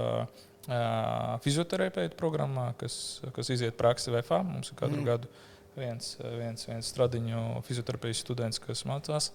[1.45, 4.43] fizioterapeitu programmā, kas, kas iziet praksi VFA.
[4.47, 5.07] Mums ir katru mm.
[5.09, 5.31] gadu
[5.79, 9.33] viens, viens, viens stradiņu fizioterapeits students, kas mācās,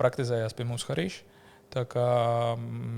[0.00, 1.28] praktizējās pie mums Harīša.
[1.72, 2.06] Tā kā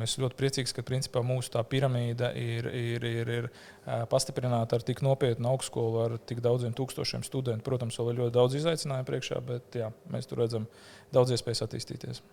[0.01, 3.47] mēs ļoti priecīgi, ka principā, mūsu piramīda ir, ir, ir, ir
[4.11, 7.62] pastiprināta ar tik nopietnu augstskolu, ar tik daudziem tūkstošiem studentu.
[7.68, 10.66] Protams, vēl ir ļoti daudz izaicinājumu priekšā, bet jā, mēs tur redzam
[11.14, 12.25] daudz iespējas attīstīties.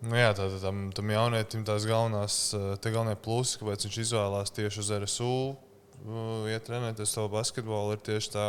[0.00, 2.36] Nu jā, tā, tā, tam, tam jaunietim tās galvenās,
[2.80, 8.00] tie galvenie plusi, kāpēc viņš izvēlās tieši uz RSU, uh, iet trenēties to basketbolu, ir
[8.06, 8.46] tieši tā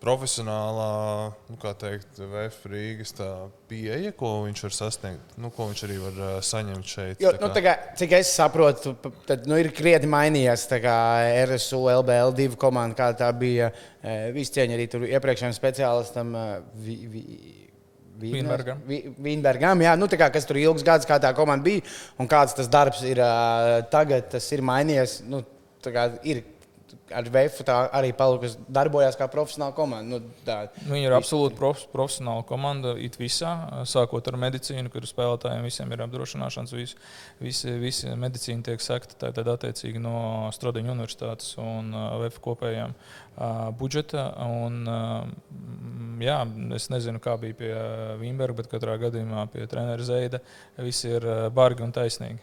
[0.00, 0.90] profesionālā,
[1.48, 3.16] nu, kā teikt, VF Rīgas
[3.68, 7.24] pieeja, ko viņš var sasniegt, nu, ko viņš arī var uh, saņemt šeit.
[7.24, 8.94] Jo, nu, kā, cik es saprotu,
[9.28, 13.72] tad nu, ir krietni mainījies RSU, LBL divu komandu, kā tā bija.
[14.32, 16.36] Visi cieņi arī tur iepriekšējiem speciālistam.
[16.84, 17.24] Vi, vi,
[18.20, 18.82] Vīnbergam.
[19.24, 21.84] Vīnbergam, jā, nu, kā, kas tur ilgs gads, kā tā komanda bija
[22.20, 25.20] un kāds tas darbs ir uh, tagad, tas ir mainījies.
[25.30, 25.42] Nu,
[26.28, 26.44] ir
[27.14, 30.18] ar Vēfu arī palikusi darbojās kā profesionāla komanda.
[30.18, 32.94] Nu, tā, nu, Viņa ir absolūti prof, profesionāla komanda.
[33.00, 33.52] It visā,
[33.88, 36.98] sākot ar medicīnu, kur spēlētājiem visiem ir apdrošināšanas, visi,
[37.42, 41.94] visi, visi medicīna tiek sekta tad attiecīgi no Stradiņa universitātes un
[42.24, 42.94] Vēfu kopējām
[43.80, 44.26] budžeta.
[44.46, 44.82] Un,
[46.22, 46.38] jā,
[46.76, 47.72] es nezinu, kā bija pie
[48.22, 50.42] Vimberga, bet katrā gadījumā pie treneru Zeida
[50.80, 52.40] viss ir bargi un taisnīgi.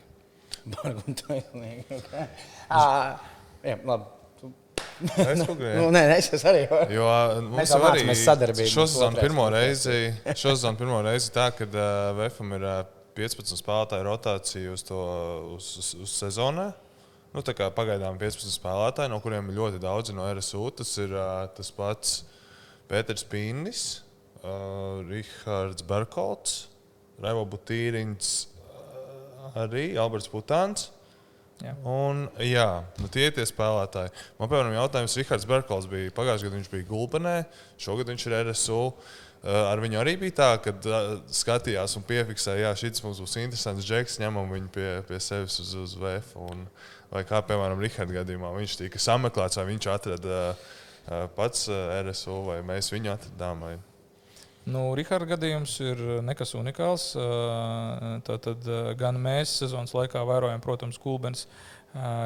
[0.77, 1.87] Bargi un taisnīgi.
[2.01, 2.29] Okay.
[2.73, 3.17] Ah,
[3.63, 4.16] jā, labi.
[5.05, 5.77] Es gribēju.
[5.77, 6.63] nu, nē, es arī.
[6.93, 7.07] Jo
[7.45, 8.69] mums jau arī sadarbība.
[8.71, 9.97] Šosezon pirmo reizi,
[10.31, 12.79] šosezon pirmo reizi tā, kad uh, VFM ir uh,
[13.17, 14.97] 15 spēlētāju rotācija uz, to,
[15.55, 16.71] uz, uz, uz sezonā.
[17.35, 20.69] Nu, pagaidām 15 spēlētāji, no kuriem ļoti daudzi no RSU.
[20.79, 22.19] Tas ir uh, tas pats
[22.89, 23.85] Pēters Pīnis,
[24.41, 26.59] uh, Rihards Berkolts,
[27.21, 30.91] Raivo Butīrins, uh, arī Alberts Putāns.
[31.63, 31.73] Jā.
[31.89, 32.67] Un, jā,
[33.01, 34.11] nu tie ir tie spēlētāji.
[34.37, 37.37] Man, piemēram, jautājums, Rihards Berkals bija pagājušajā gadā, viņš bija Gulbenē,
[37.81, 38.81] šogad viņš ir RSU.
[39.47, 43.37] Eh, ar viņu arī bija tā, ka uh, skatījās un piefiksēja, ka šis mums būs
[43.41, 46.33] interesants džeks, ņemam viņu pie, pie sevis uz, uz VF.
[46.41, 46.65] Un,
[47.13, 52.63] vai kā, piemēram, Rihards gadījumā, viņš tika sameklēts, vai viņš atrada uh, pats RSU, vai
[52.65, 53.65] mēs viņu atradām.
[53.65, 53.77] Vai...
[54.67, 57.13] Nu, Rihards gadījums ir nekas unikāls.
[58.27, 58.67] Tātad
[58.99, 61.45] gan mēs sezonas laikā vērojam, protams, Gulbens,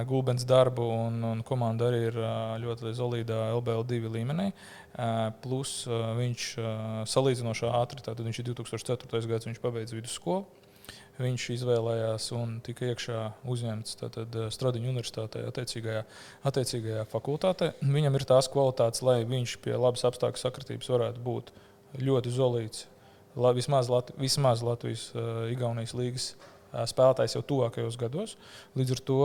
[0.10, 2.18] Gulbens darbu, un, un komanda arī ir
[2.64, 4.50] ļoti solīdā LBL2 līmenī.
[5.46, 5.76] Plus
[6.18, 6.48] viņš
[7.14, 9.24] salīdzinoši ātri, tātad viņš ir 2004.
[9.30, 10.48] gads, viņš pabeidza vidusskolu.
[11.22, 13.24] Viņš izvēlējās un tika iekšā
[13.54, 14.00] uzņemts
[14.56, 16.06] Stradiņu universitātē, attiecīgajā,
[16.50, 17.76] attiecīgajā fakultātē.
[17.86, 21.68] Viņam ir tās kvalitātes, lai viņš pie labas apstākļu sakritības varētu būt uh,
[22.00, 22.88] ļoti zolīts.
[23.36, 25.10] La, vismaz, Lat, vismaz Latvijas,
[25.52, 28.38] Igaunijas līgas uh, spēlētājs jau tuvākajos gados.
[28.80, 29.20] Līdz ar to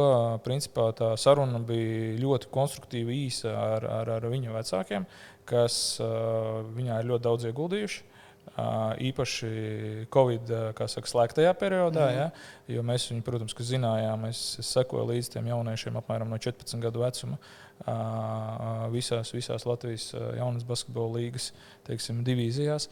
[0.46, 5.06] principā, tā saruna bija ļoti konstruktīva, īsa ar, ar, ar viņa vecākiem,
[5.46, 5.98] kas
[6.76, 8.12] viņā ir ļoti daudz ieguldījuši.
[8.56, 9.48] Īpaši
[10.14, 10.52] Covid
[10.88, 12.14] saka, slēgtajā periodā, mm.
[12.14, 16.78] ja, jo mēs viņu, protams, zinājām, es, es sekoju līdz tiem jauniešiem apmēram no 14
[16.82, 17.36] gadu vecuma.
[17.36, 17.65] Uh,
[18.92, 21.52] visās, visās Latvijas jaunas basketbola līgas
[21.86, 22.88] teiksim, divīzijās.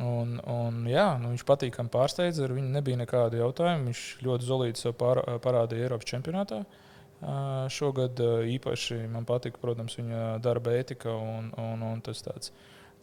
[0.00, 3.90] Un, un, jā, nu, viņš patīkami pārsteidz, ar viņu nebija nekādu jautājumu.
[3.90, 6.62] Viņš ļoti zelīti sev pār, parādīja Eiropas čempionātā.
[7.70, 8.18] Šogad
[8.50, 12.54] īpaši man patika, protams, viņa darba etika un, un, un tas tāds,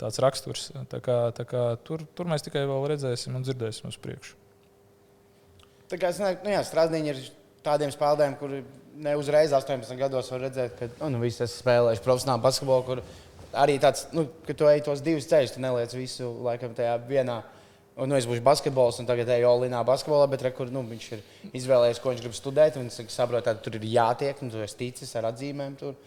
[0.02, 0.72] tāds raksturs.
[0.92, 4.36] Tā kā, tā kā tur, tur mēs tikai vēl redzēsim un dzirdēsim uz priekšu.
[5.90, 6.12] Tā kā
[6.44, 7.22] nu jā, Strasdīņa ir
[7.66, 8.68] tādiem spēlētājiem, kuriem
[9.00, 13.04] ne uzreiz 18 gados var redzēt, ka nu, nu, visi esmu spēlējuši profesionāli basketbolu, kur
[13.64, 17.40] arī tāds, nu, ka tu ej tos divus ceļus, tu neliec visu laikam tajā vienā.
[18.00, 21.08] Un, nu, es būšu basketbols, un tagad eju Olimā basketbolā, bet re, kur, nu, viņš
[21.18, 21.24] ir
[21.58, 22.78] izvēlējies, ko viņš grib studēt.
[22.80, 25.76] Viņš saprot, ka tur ir jātiek, un tu esi ticis ar atzīmēm.
[25.82, 25.98] Tur.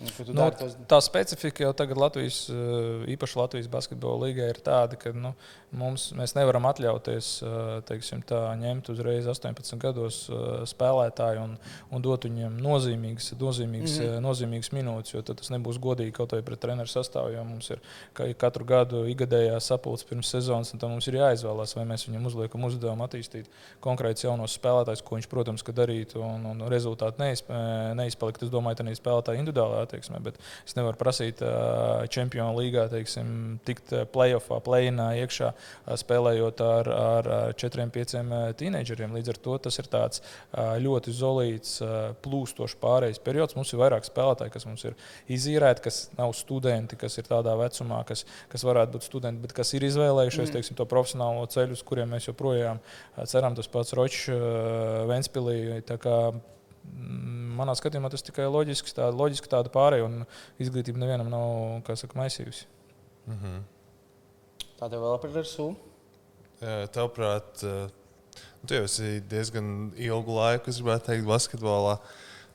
[0.00, 0.76] Nu, tos...
[0.88, 5.34] Tā specifika jau tagad Latvijas, eh, īpaši Latvijas basketbola līnijā, ir tāda, ka nu,
[5.76, 7.58] mums, mēs nevaram atļauties eh,
[7.88, 11.56] teiksim, tā, ņemt uzreiz 18 gados eh, spēlētāju un,
[11.92, 14.24] un dot viņiem nozīmīgas, nozīmīgas, mm -hmm.
[14.24, 17.34] nozīmīgas minūtes, jo tas nebūs godīgi kaut vai pret treneru sastāvu.
[17.36, 17.84] Jo mums ir
[18.40, 22.64] katru gadu ikgadējā sapulce pirms sezonas, un tam mums ir jāizvēlās, vai mēs viņam uzliekam
[22.64, 23.52] uzdevumu attīstīt
[23.84, 28.42] konkrēts jaunos spēlētājus, ko viņš, protams, darītu, un, un rezultāti neizpalikt.
[28.42, 31.42] Es domāju, ka tā spēlētāja individuālā attieksmē, bet es nevaru prasīt
[32.14, 35.50] čempionu līgā, teiksim, tikt playoffā, play-inā iekšā,
[36.00, 39.14] spēlējot ar, ar četriem, pieciem tīneģeriem.
[39.18, 40.22] Līdz ar to tas ir tāds
[40.54, 41.76] ļoti zolīts,
[42.24, 43.56] plūstošs pārējais periods.
[43.58, 44.96] Mums ir vairāk spēlētāji, kas mums ir
[45.32, 49.74] izīrēti, kas nav studenti, kas ir tādā vecumā, kas, kas varētu būt studenti, bet kas
[49.76, 50.54] ir izvēlējušies mm.
[50.56, 52.80] teiksim, to profesionālo ceļu, uz kuriem mēs joprojām
[53.26, 53.56] ceram.
[53.58, 54.28] Tas pats Ročs,
[55.10, 55.80] Ventspīlī
[57.60, 60.24] manā skatījumā tas tikai loģisks, tā, loģiski tāda pārēja, un
[60.62, 62.66] izglītība nevienam nav saka, maisījusi.
[63.26, 63.62] Mm -hmm.
[64.80, 65.68] Tā tev vēl par RSU?
[66.92, 71.98] Tavuprāt, nu, tu jau esi diezgan ilgu laiku, es gribētu teikt, basketbolā.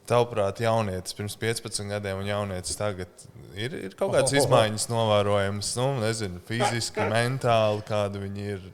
[0.05, 3.09] Tavuprāt, jaunietis pirms 15 gadiem un jaunietis tagad
[3.57, 4.43] ir, ir kaut kādas oh, oh, oh.
[4.43, 8.67] izmaiņas novērojamas, nu, nezinu, fiziski, mentāli, kāda viņi ir.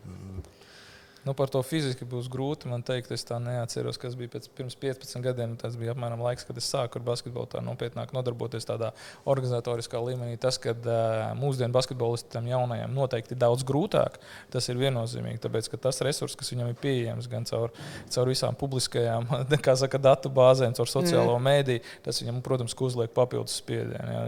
[1.21, 3.11] Nu, par to fiziski būs grūti man teikt.
[3.13, 5.53] Es tā neatceros, kas bija pēc, pirms 15 gadiem.
[5.59, 8.89] Tas bija apmēram laiks, kad es sāku ar basketbolu tā nopietnāk nodarboties tādā
[9.29, 10.39] organizatoriskā līmenī.
[10.41, 14.17] Tas, ka uh, mūsdienu basketbolistiem jaunajiem noteikti ir daudz grūtāk,
[14.53, 15.43] tas ir viennozīmīgi.
[15.45, 17.75] Tāpēc, ka tas resurs, kas viņam ir pieejams gan caur,
[18.09, 19.29] caur visām publiskajām
[19.83, 21.45] saka, datu bāzēm, caur sociālo mm.
[21.51, 24.09] mēdīju, tas viņam, protams, uzliek papildus spiedienu.
[24.09, 24.25] Ja,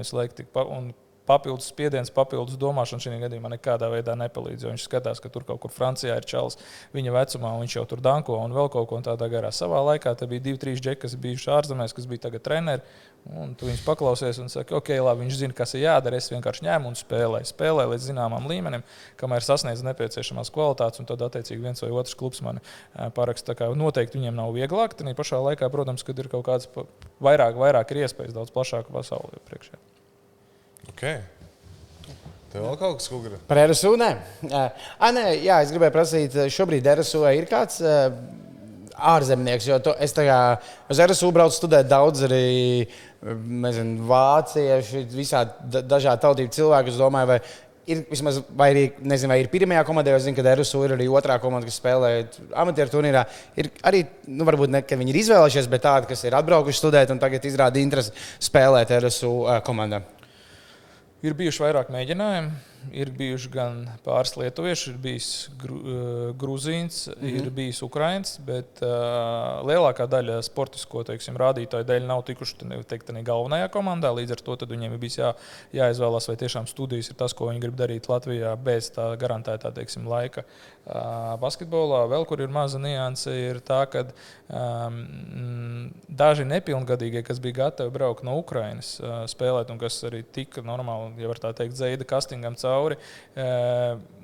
[1.28, 4.68] papildus spiediens, papildus domāšana šajā gadījumā nekādā veidā nepalīdz.
[4.72, 6.60] Viņš skatās, ka tur kaut kur Francijā ir čels
[6.96, 9.54] viņa vecumā, un viņš jau tur danko un vēl kaut ko tādā garā.
[9.56, 13.02] Savā laikā te bija divi, trīs džeki, kas bijuši ārzemēs, kas bija tagad treneri.
[13.24, 16.20] Un tu viņus paklausies un saki, ok, labi, viņš zina, kas ir jādara.
[16.20, 17.48] Es vienkārši ņēmu un spēlēju.
[17.54, 18.84] Spēlēju līdz zināmam līmenim,
[19.22, 22.60] kamēr sasniedz nepieciešamās kvalitātes, un tad, attiecīgi, viens vai otrs klubs man
[23.16, 23.56] paraksta.
[23.80, 25.00] Noteikti viņiem nav vieglāk.
[25.00, 26.68] Tad pašā laikā, protams, kad ir kaut kāds
[27.24, 29.80] vairāk, vairāk ir iespējas daudz plašāku pasauli priekšā.
[30.92, 31.22] Okay.
[32.54, 33.40] Tev vēl kaut kas, gribi?
[33.50, 33.96] Par RSU?
[33.98, 34.12] Nē,
[34.54, 37.80] à, nē jā, es gribēju prasīt, šobrīd RSU ir kāds
[38.94, 40.38] ārzemnieks, jo to, es kā,
[40.92, 42.86] uz RSU braucu studēt daudz arī
[43.24, 46.94] nezinu, vācieši, visādi dažādi tautību cilvēki.
[46.94, 47.40] Es domāju, vai
[47.90, 51.10] ir vismaz, vai arī, nezinu, vai ir pirmajā komandā, jo zinu, ka RSU ir arī
[51.12, 52.12] otrā komanda, kas spēlē
[52.64, 53.26] amatieru turnīrā.
[53.60, 57.14] Ir arī, nu, varbūt ne, ka viņi ir izvēlējušies, bet tādi, kas ir atbraukuši studēt
[57.14, 60.04] un tagad izrāda interesi spēlēt RSU komandā.
[61.24, 65.30] Ir bijuši vairāk mēģinājumu ir bijuši gan pāris lietuvieši, ir bijis
[65.62, 67.38] gru, uh, grūzīns, mm -hmm.
[67.40, 73.70] ir bijis ukrains, bet uh, lielākā daļa sportisko teiksim, rādītāju dēļ nav tikuši teikt, galvenajā
[73.70, 74.12] komandā.
[74.14, 75.34] Līdz ar to viņiem ir bijis jā,
[75.74, 80.08] jāizvēlās, vai tiešām studijas ir tas, ko viņi grib darīt Latvijā bez tā garantētā teiksim,
[80.08, 80.44] laika.
[80.84, 84.04] Uh, basketbolā vēl kur ir maza nianse, ir tā, ka
[84.52, 90.62] um, daži nepilngadīgie, kas bija gatavi braukt no Ukrainas uh, spēlēt, un kas arī tika
[90.62, 92.98] normāli, ja var tā teikt, zeida kastingam cauri cauri.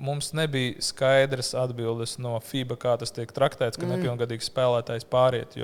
[0.00, 3.96] Mums nebija skaidras atbildes no FIBA, kā tas tiek traktēts, ka mm.
[3.96, 5.58] nepilngadīgs spēlētājs pāriet.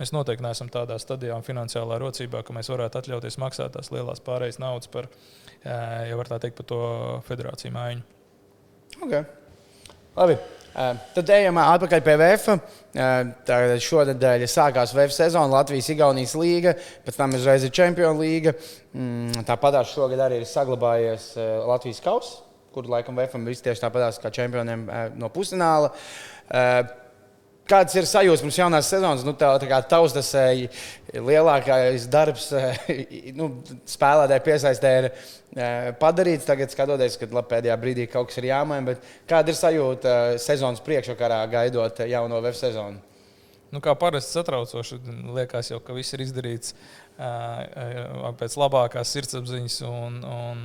[0.00, 4.22] Mēs noteikti neesam tādā stadijā un finansiālā rocībā, ka mēs varētu atļauties maksāt tās lielās
[4.24, 5.10] pārējas naudas par,
[5.64, 6.82] ja var tā teikt, par to
[7.28, 8.10] federāciju mājiņu.
[9.02, 9.24] Okay.
[10.16, 10.36] Labi.
[10.72, 12.54] Uh, tad ejam atpakaļ pie VF.
[12.92, 16.72] Uh, šonadēļ sākās VF sezona, Latvijas Igaunijas līga,
[17.04, 18.54] pēc tam uzreiz ir Champions līga.
[18.96, 22.40] Mm, tāpat šogad arī ir saglabājies uh, Latvijas kausa,
[22.72, 24.88] kur laikam VF ir tieši tāpat kā čempioniem
[25.20, 25.92] no pusfināla.
[27.68, 29.22] Kāds ir sajūta pirms jaunās sezonas?
[29.26, 30.32] Nu, tā, tā kā tavs tas
[31.14, 32.48] lielākais darbs,
[33.38, 33.48] nu,
[33.88, 35.08] spēlētāji piesaistē ir
[36.00, 36.48] padarīts.
[36.48, 38.96] Tagad skatoties, ka labi, pēdējā brīdī kaut kas ir jāmaina.
[39.30, 43.00] Kāda ir sajūta sezonas priekšvakarā gaidot jauno VF sezonu?
[43.72, 44.98] Nu, kā parasti satraucoši,
[45.32, 46.74] liekas jau, ka viss ir izdarīts
[48.40, 50.62] pēc labākās sirdsapziņas un, un,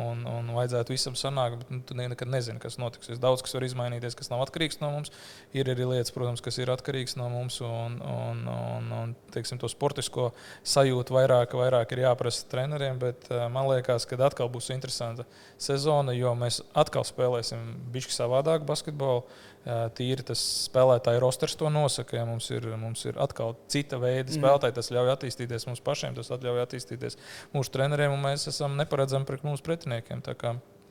[0.00, 1.62] un, un vajadzētu visam sanākt.
[1.62, 3.10] Bet nu, tu nekad nezini, kas notiks.
[3.12, 5.12] Ir daudz kas var izmainīties, kas nav atkarīgs no mums.
[5.56, 7.60] Ir arī lietas, protams, kas ir atkarīgas no mums.
[7.64, 10.30] Un, un, un, un teiksim, to sportisko
[10.74, 13.00] sajūtu vairāk, vairāk ir jāprasa treneriem.
[13.02, 15.26] Bet man liekas, ka atkal būs interesanta
[15.60, 17.64] sezona, jo mēs atkal spēlēsim
[17.94, 19.24] bišķi savādāk basketbolu.
[19.64, 22.18] Tīri tas spēlētāju rosters to nosaka.
[22.18, 24.36] Ja mums, ir, mums ir atkal cita veida mhm.
[24.38, 27.18] spēlētāji, tas ļauj attīstīties mums pašiem, tas ļauj attīstīties
[27.56, 30.22] mūsu treneriem, un mēs esam neparedzami pret mūsu pretiniekiem.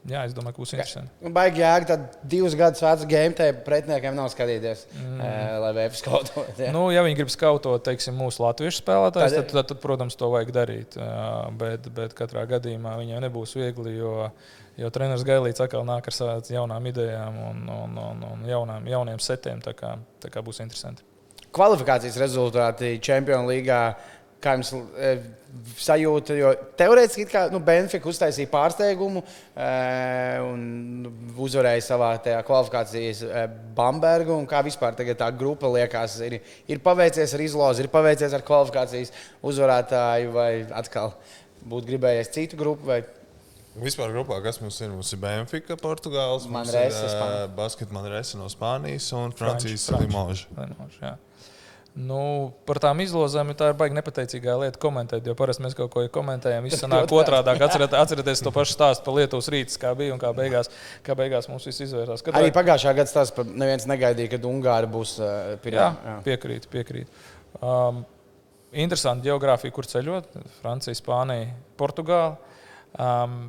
[0.04, 1.14] Jā, es domāju, ka būs interesanti.
[1.24, 5.22] Nu, baigi jēga, tad divus gadus vecu game te pretiniekiem nav skatīties, mm.
[5.24, 5.30] e,
[5.64, 6.50] lai vēpes skautot.
[6.60, 6.74] Ja.
[6.76, 10.28] Nu, ja viņi grib skautot, teiksim, mūsu latviešu spēlētājus, tad, tad, tad, tad, protams, to
[10.34, 10.98] vajag darīt.
[11.60, 14.28] Bet, bet katrā gadījumā viņiem nebūs viegli, jo
[14.80, 19.22] Jo treneris Gailīts atkal nāk ar savām jaunām idejām un, un, un, un jaunām, jauniem
[19.22, 19.62] setiem.
[19.62, 21.06] Tā kā, tā kā būs interesanti.
[21.54, 23.80] Kvalifikācijas rezultāti Champions League.
[24.44, 25.12] Kā jums e,
[25.80, 29.68] sajūta, jo teorētiski kā, nu, Benfica uztaisīja pārsteigumu e,
[30.44, 31.06] un
[31.46, 32.10] uzvarēja savā
[32.44, 33.46] kvalifikācijas e,
[33.78, 34.42] Bambergu.
[34.50, 39.14] Kā vispār tā grupa liekas, ir, ir paveicies ar izlozi, ir paveicies ar kvalifikācijas
[39.54, 41.16] uzvarētāju, vai atkal
[41.64, 42.90] būtu gribējies citu grupu?
[42.90, 43.00] Vai
[43.74, 44.92] Vispār grupā, kas mums ir?
[44.94, 51.18] Mums ir Benfica, Portugāles, uh, Basketbola Manresa no Spānijas un Francijas Limoža.
[51.94, 56.06] Nu, par tām izlozēm tā ir baigi nepateicīgā lieta komentēt, jo parasti mēs kaut ko
[56.14, 56.66] komentējam.
[56.66, 57.54] Viss sanāk otrādi.
[57.54, 60.72] Atceraties, atcerieties to pašu stāstu par Lietuvas rītu, kā bija un kā beigās,
[61.06, 62.26] kā beigās mums viss izvērsās.
[62.26, 62.42] Katrā...
[62.42, 65.92] Arī pagājušā gada stāsts par neviens negaidīja, ka Ungāri būs uh, pirmā.
[66.26, 67.22] Piekrīt, piekrīt.
[67.62, 68.02] Um,
[68.74, 70.42] interesanti geogrāfija, kur ceļot.
[70.62, 72.53] Francija, Spānija, Portugāla.
[73.02, 73.46] Um,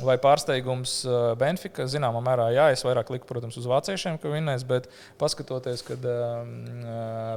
[0.00, 0.94] vai pārsteigums
[1.40, 1.84] Benfika?
[1.90, 4.88] Zināmā mērā, jā, es vairāk liku, protams, uz vāciešiem, ka vinnēs, bet
[5.20, 6.06] paskatoties, kad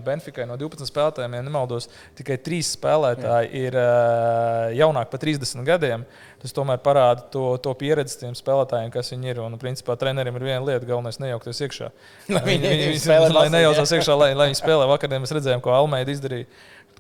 [0.06, 3.66] Benfikai no 12 spēlētājiem, ja nemaldos, tikai 3 spēlētāji jā.
[3.66, 3.80] ir
[4.80, 6.08] jaunāki par 30 gadiem.
[6.46, 9.40] Tas tomēr parāda to, to pieredzi tiem spēlētājiem, kas viņi ir.
[9.42, 11.90] Un, principā, trenerim ir viena lieta, galvenais nejaukties iekšā.
[12.46, 14.86] Viņi, viņi, viņi, lai nejaucās iekšā, lai, lai viņi spēlē.
[14.92, 16.46] Vakar mēs redzējām, ko Almeida izdarīja.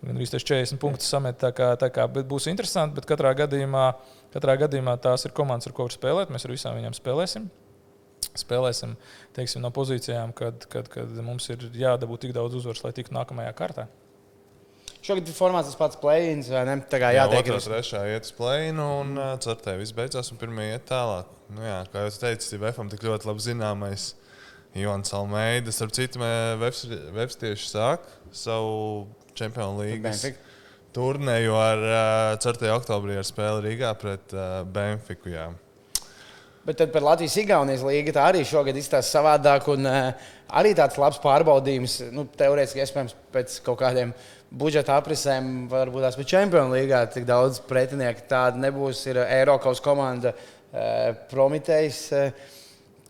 [0.01, 1.37] Gan arī 40 punktus samet.
[1.41, 3.85] Tā kā, tā kā būs interesanti, bet katrā gadījumā,
[4.35, 6.33] katrā gadījumā tās ir komandas, ar ko var spēlēt.
[6.33, 7.47] Mēs ar visām viņām spēlēsim.
[8.35, 8.95] Spēlēsim
[9.35, 13.53] teiksim, no pozīcijām, kad, kad, kad mums ir jādabū tik daudz uzvaru, lai tiktu nākamajā
[13.55, 13.87] kārtā.
[15.05, 16.79] Šogad formāts tas pats plēns, vai ne?
[16.89, 20.71] Tā kā jāteikt, ka trešā iet uz plēnu un uh, ceturtajā viss beidzās un pirmie
[20.71, 21.29] iet tālāk.
[21.53, 24.07] Nu, jā, kā jau teicu, Steve tik ļoti labi zināmais
[24.75, 25.71] Jons Almeida.
[25.75, 30.23] Starp citu, Vēbs tieši sāk savu Čempionu līgas
[30.95, 32.71] turnēju ar uh, 4.
[32.77, 35.31] oktobrī ar spēli Rīgā pret uh, Benfiku.
[35.33, 35.49] Jā.
[36.65, 39.67] Bet par Latvijas-Igaunijas līgu tā arī šogad izstāsta savādāk.
[39.73, 44.15] Un, uh, arī tāds labs pārbaudījums, nu, teorētiski iespējams pēc kaut kādiem
[44.55, 49.03] budžeta aprisēm, varbūt tās pat Čempionu līgā tik daudz pretinieku tāda nebūs.
[49.11, 52.05] Ir Eiropas komanda uh, Prometējs.
[52.15, 52.53] Uh,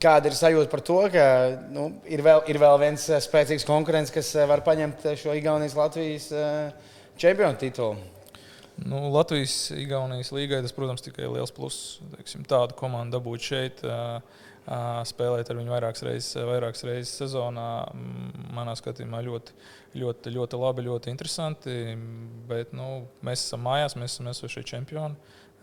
[0.01, 1.25] Kāda ir sajūta par to, ka
[1.71, 5.35] nu, ir, vēl, ir vēl viens eh, spēcīgs konkurents, kas eh, var paņemt eh, šo
[5.39, 6.27] Igaunijas-Latvijas
[7.21, 7.95] čempionu titulu?
[8.83, 12.01] Nu, Latvijas-Igaunijas līgai tas, protams, tikai liels pluss.
[12.17, 13.79] Teiksim, tādu komandu dabūt šeit,
[15.07, 17.69] spēlēt ar viņu vairākas reizes, vairākas reizes sezonā,
[18.51, 19.55] manā skatījumā ļoti,
[20.01, 21.77] ļoti, ļoti labi, ļoti interesanti.
[22.49, 25.15] Bet nu, mēs esam mājās, mēs esam esošie čempioni.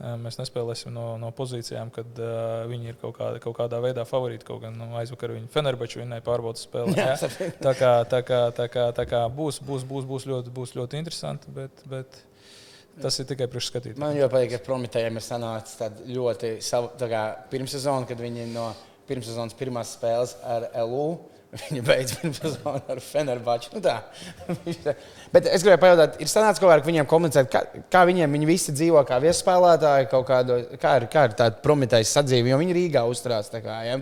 [0.03, 4.47] Mēs nespēlēsim no, no pozīcijām, kad uh, viņi ir kaut, kādā, kaut kādā veidā favorīti.
[4.49, 6.97] Kaut gan nu, aizvakar viņi Fenerbahču vinnēja pārbaudas spēli.
[6.99, 7.15] Jā.
[7.63, 10.99] Tā kā, tā kā, tā kā, tā kā būs, būs, būs, būs, ļoti, būs ļoti
[10.99, 11.55] interesanti.
[11.55, 12.19] Bet, bet
[13.01, 14.01] tas ir tikai priekšskatīt.
[14.03, 18.73] Man ļoti patīk, ka Prometējiem ir sanācis ļoti savu, kā, pirmssezonu, kad viņi no
[19.07, 21.07] pirmssezonas pirmās spēles ar LU
[21.53, 23.75] Viņa beidz pirms sezonu ar Fenerbaču.
[23.75, 23.99] Nu tā.
[25.35, 27.61] Bet es gribēju pajautāt, ir sanācis kaut kā ar viņiem komunicēt, kā,
[27.93, 32.49] kā viņiem viņi visi dzīvo kā viesspēlētāji, kādu, kā ir, kā ir tāda prometējas sadzīve,
[32.55, 33.53] jo viņi Rīgā uzturās.
[33.53, 33.99] Kā, ja?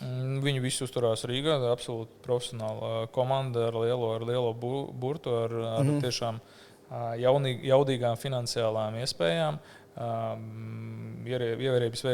[0.00, 1.58] Mm, viņi visi uzturās Rīgā.
[1.74, 6.06] Absolūti profesionāla komanda ar lielo, ar lielo burtu, ar, ar mm -hmm.
[6.06, 6.40] tiešām
[7.20, 9.60] jaunī, jaudīgām finansiālām iespējām.
[9.60, 9.77] Uh,
[11.28, 12.04] Ievērības,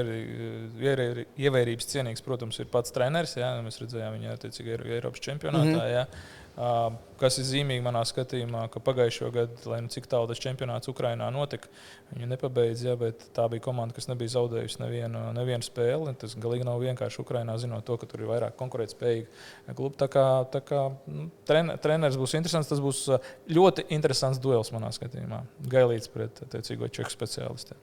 [1.38, 3.36] ievērības cienīgs, protams, ir pats treneris.
[3.38, 5.68] Jā, mēs redzējām viņu attiecīgi Eiropas čempionātā.
[5.68, 5.92] Mm -hmm.
[5.92, 6.06] Jā.
[6.54, 11.26] Kas ir zīmīgi manā skatījumā, ka pagājušo gadu, lai nu cik tālu tas čempionāts Ukrajinā
[11.34, 11.70] notika,
[12.12, 16.14] viņi nepabeidza, ja, bet tā bija komanda, kas nebija zaudējusi nevienu, nevienu spēli.
[16.20, 19.98] Tas galīgi nav vienkārši Ukrajinā, zinot to, ka tur ir vairāk konkurētspējīgi klubi.
[20.02, 23.02] Tā kā, tā kā nu, trener, treneris būs interesants, tas būs
[23.50, 25.42] ļoti interesants duels manā skatījumā.
[25.74, 27.78] Gailīts pret attiecīgo čehu speciālistu.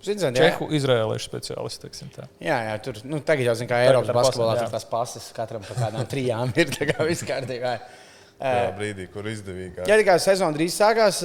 [0.00, 1.90] Zināt, Čehu izrēliešu speciālisti.
[2.40, 5.76] Jā, jā, tur nu, tagad jau zina, kā Eiropas basketbolā tur tās pases katram pa
[5.76, 6.72] kādām trijām ir.
[6.72, 7.74] Tā kā viss kārtībā.
[8.40, 9.84] Tajā brīdī, kur izdevīgāk.
[9.84, 11.18] Jā, tikai sezona drīz sākās.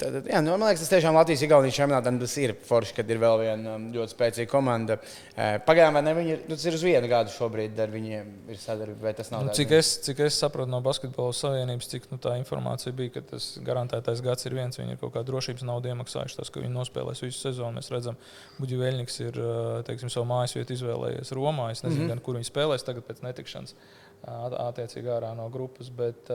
[0.00, 3.36] Tad, jā, nu, man liekas, tas tiešām Latvijas-Igaunijas čempionātam tas ir forši, kad ir vēl
[3.44, 4.96] viena ļoti spēcīga komanda.
[5.36, 6.14] Pagaidām, vai ne?
[6.18, 9.30] Viņi ir, nu, tas ir uz vienu gadu šobrīd ar viņiem ir sadarbība, vai tas
[9.30, 9.46] nav?
[9.46, 13.24] Nu, cik, es, cik es sapratu no Basketbola savienības, cik nu, tā informācija bija, ka
[13.30, 14.80] tas garantētais gads ir viens.
[14.80, 17.78] Viņi ir kaut kā drošības naudu iemaksājuši, tas, ka viņi nospēlēs visu sezonu.
[17.78, 18.18] Mēs redzam,
[18.58, 19.38] Guģi Vēļņiks ir
[19.86, 21.70] teiksim, savu mājas vietu izvēlējies Romā.
[21.70, 22.16] Es nezinu, mm -hmm.
[22.16, 23.78] gan, kur viņi spēlēs tagad pēc netikšanas
[24.24, 25.90] attiecīgi ārā no grupas.
[25.94, 26.32] Bet,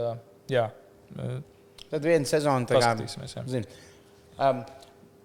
[0.52, 0.70] jā,
[1.90, 2.92] Tad viena sezona tā kā
[4.40, 4.60] um,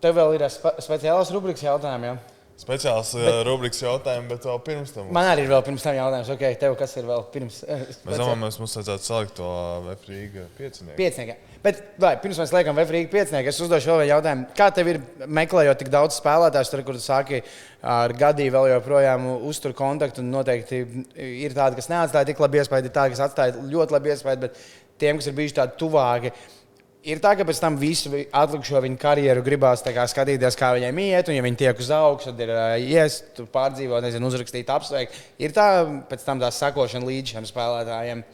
[0.00, 2.06] tev vēl ir speciāls rubrikas jautājums.
[2.08, 2.14] Ja?
[2.54, 5.10] Speciāls bet, rubrikas jautājums, bet vēl pirms tam.
[5.14, 7.60] Man arī ir vēl pirms tam jautājums, ok, tev kas ir vēl pirms?
[7.66, 9.50] Mēs domājam, mums vajadzētu salikt to
[9.88, 10.96] Vēfrīga piecinieku.
[11.00, 11.53] Piecinieku.
[11.64, 14.48] Bet, vai, pirms mēs liekam Vēfrīga piecinieku, es uzdošu vēl vienu jautājumu.
[14.58, 17.40] Kā tev ir meklējot tik daudz spēlētājus, tur, kur tu sāki
[17.80, 20.82] ar gadīju vēl joprojām uztur kontaktu, noteikti
[21.16, 24.60] ir tādi, kas neatstāja tik labi iespēju, ir tādi, kas atstāja ļoti labi iespēju, bet
[25.00, 26.34] tiem, kas ir bijuši tādi tuvāki,
[27.04, 31.28] Ir tā, ka pēc tam visu atlikušo viņa karjeru gribās kā, skatīties, kā viņiem iet,
[31.28, 35.18] un, ja viņi tiek uz augšu, tad ir uh, iest, pārdzīvot, nezinu, uzrakstīt, apsveikt.
[35.36, 35.66] Ir tā,
[36.08, 38.24] pēc tam tā sakošana līdz šiem spēlētājiem.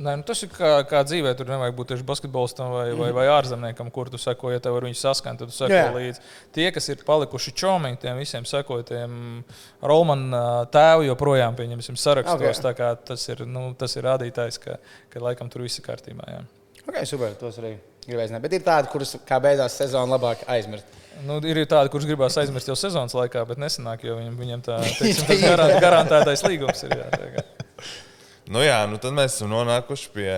[0.00, 1.32] Nē, nu tas ir kā, kā dzīvē.
[1.36, 4.52] Tur nevajag būt tieši basketbolistam vai, vai, vai ārzemniekam, kur tu seko.
[4.54, 5.90] Ja tev ar viņu saskan, tad tu seko Jā.
[5.96, 6.22] līdzi.
[6.56, 9.42] Tie, kas ir palikuši čomiņi, tiem visiem sekoja, tiem
[9.82, 12.62] Rolmana tēvu joprojām pieņemsim sarakstos.
[12.62, 12.96] Okay.
[13.10, 14.78] Tas, ir, nu, tas ir rādītājs, ka,
[15.12, 16.30] ka laikam tur viss ir kārtībā.
[16.32, 16.42] Jā.
[16.86, 17.74] Okay, super, tos arī
[18.06, 18.44] gribēju zināt.
[18.46, 20.98] Bet ir tādi, kurus kā beidzās sezona labāk aizmirst.
[21.26, 24.78] Nu, ir tādi, kurus gribās aizmirst jau sezonas laikā, bet nesenāk, jo viņam, viņam tā,
[25.00, 25.50] teiksim,
[25.82, 26.96] garantētais līgums ir.
[26.96, 27.44] Jā,
[28.50, 30.32] nu jā, nu tad mēs esam nonākuši pie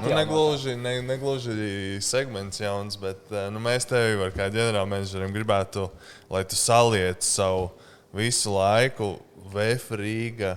[0.00, 5.90] Nu, negluži, ne, negluži segments jauns, bet eh, nu, mēs tevi, var, kā ģenerālmenedžerim, gribētu,
[6.32, 7.66] lai tu saliec savu
[8.16, 9.18] visu laiku
[9.52, 10.54] VF Rīgā.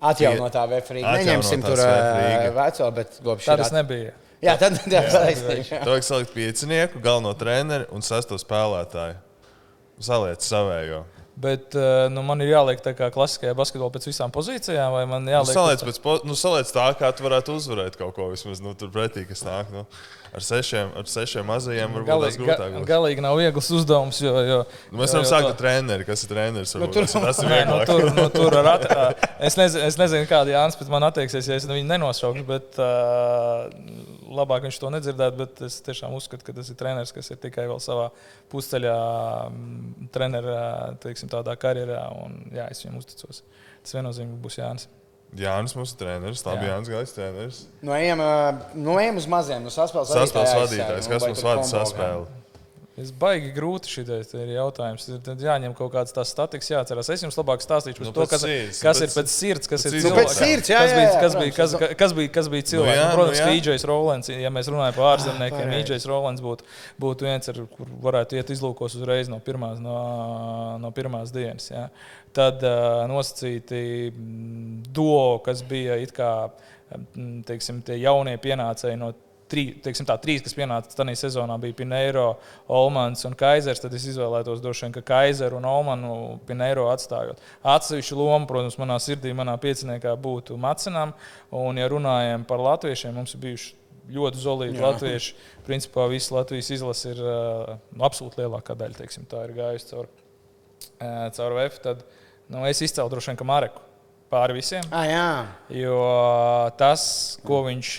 [0.00, 1.12] Atjaunotā vefrīga.
[1.20, 3.50] Neņemsim tur uh, veco, bet globši.
[3.50, 4.14] Tā tas nebija.
[4.40, 9.18] Jā, tad jā, jā, vajag salikt piecinieku, galveno treneru un sesto spēlētāju.
[10.00, 11.02] Saliec savējo.
[11.40, 15.28] Bet uh, nu, man ir jāliek tā kā klasiskajā basketbolā pēc visām pozīcijām, vai man
[15.30, 15.54] jāliek?
[15.54, 18.92] Nu, saliec, pēc, nu, saliec tā, kā tu varētu uzvarēt kaut ko vismaz nu, tur
[18.92, 19.70] pretī, kas nāk.
[19.72, 19.86] Nu.
[20.30, 22.74] Ar sešiem, ar sešiem mazajiem varbūt galīgi, tas grūtāk.
[22.76, 24.20] Ga, galīgi nav viegls uzdevums.
[24.22, 24.58] Jo, jo,
[24.92, 26.74] nu, mēs varam sākt ar treneru, kas ir treneris.
[26.78, 27.82] Nu, tur, tas ir nu, vieglāk.
[27.90, 28.86] tur, nu, tur ar at,
[29.48, 33.66] es, nezinu, es nezinu, kāda Jānis pēc man attieksies, ja es viņu nenosaukšu, bet uh,
[34.30, 35.40] labāk viņš to nedzirdētu.
[35.42, 38.06] Bet es tiešām uzskatu, ka tas ir treneris, kas ir tikai vēl savā
[38.54, 38.96] pusceļā,
[40.14, 40.62] trenerā,
[41.02, 42.06] teiksim, tādā karjerā.
[42.22, 43.42] Un, jā, es viņam uzticos.
[43.82, 44.86] Tas viennozīmīgi būs Jānis.
[45.38, 46.42] Jānis mums ir treneris.
[46.42, 47.62] Tā bija Jānis Gaiss treneris.
[47.86, 48.22] Nu, ejam,
[48.74, 51.10] nu, ejam uz maziem, nu, saspēles Saspēles vadītājs.
[51.12, 52.39] Kas mums vada saspēli?
[52.98, 55.04] Es baigi grūti šitais ir jautājums.
[55.24, 57.08] Tad jāņem kaut kāds tāds statiks, jāatcerās.
[57.14, 59.84] Es jums labāk stāstīšu par Nu, to, kas, sirds, kas pēc- ir pēc sirds, kas
[59.84, 60.04] pēc ir sirds.
[60.04, 60.34] Nu, cilvēks.
[60.40, 61.96] sirds, jā, kas jā, bija, jā, kas bija, kas, protams.
[62.02, 62.98] kas bija, kas bija cilvēks.
[62.98, 63.60] jā, Nu, Protams, nu, ka jā.
[63.62, 65.86] Ijais Rolands, ja mēs runājam par ārzemniekiem, pareizi.
[65.94, 66.66] Ijais Rolands būtu,
[67.00, 69.96] būtu viens, ar kur varētu iet izlūkos uzreiz no pirmās, no,
[70.82, 71.70] no pirmās dienas.
[71.70, 71.86] Jā.
[72.36, 74.12] Tad uh, nosacīti
[74.92, 76.50] duo, kas bija it kā
[77.46, 79.12] teiksim, tie jaunie pienācēji no
[79.50, 82.26] teiksim, tā, trīs, kas pienāca tajā sezonā, bija Pineiro,
[82.70, 83.82] Olmans un Kaisers.
[83.82, 86.14] Tad es izvēlētos droši vien, ka Kaiseru un Olmanu
[86.48, 87.42] Pineiro atstājot.
[87.74, 91.14] Atsevišķu lomu, protams, manā sirdī, manā pieciniekā būtu Macinam.
[91.50, 93.76] Un, ja runājam par latviešiem, mums ir bijuši
[94.14, 95.36] ļoti zelīgi latvieši.
[95.66, 100.10] Principā visa Latvijas izlase ir uh, absolūti lielākā daļa, teiksim, tā ir gājusi caur,
[100.96, 101.78] uh, caur VF.
[101.84, 102.02] Tad
[102.50, 103.89] nu, es izcēlu droši vien, ka Mareku
[104.30, 104.84] pāri visiem.
[104.94, 105.28] Ah, jā.
[105.82, 106.00] Jo
[106.78, 107.92] tas, ko viņš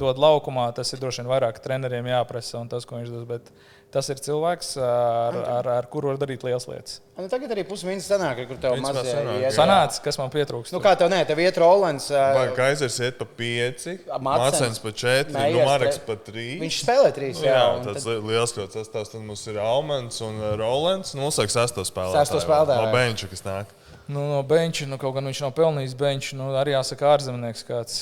[0.00, 3.26] dod laukumā, tas ir droši vien vairāk treneriem jāprasa un tas, ko viņš dos.
[3.28, 3.50] Bet
[3.88, 6.98] tas ir cilvēks, ar, ar, ar kuru var darīt lielas lietas.
[7.16, 9.16] Nu, tagad arī pusmīnus sanāk, kur tev mazliet
[9.46, 9.48] jā.
[9.56, 10.74] Sanāca, kas man pietrūkst.
[10.76, 12.10] Nu, kā tev nē, tev iet Rolands.
[12.12, 14.76] Vai Uh, Kaisers iet pa pieci, Mācens.
[14.84, 16.60] Pa četri, Nē, nu, tre- pa trīs.
[16.60, 17.40] viņš spēlē trīs.
[17.40, 19.10] Nu, Jā, jā, un tāds tad- liels kaut kas tāds.
[19.14, 21.14] Tad mums ir Almans un Rolands.
[21.16, 22.20] Nu, Mums vajag sesto spēlētāju.
[22.28, 22.84] Sesto spēlētāju.
[22.84, 23.72] No benča, kas nāk.
[24.08, 27.98] Nu, no benča, nu, kaut gan viņš nav pelnījis benču, nu, arī jāsaka ārzemnieks kāds,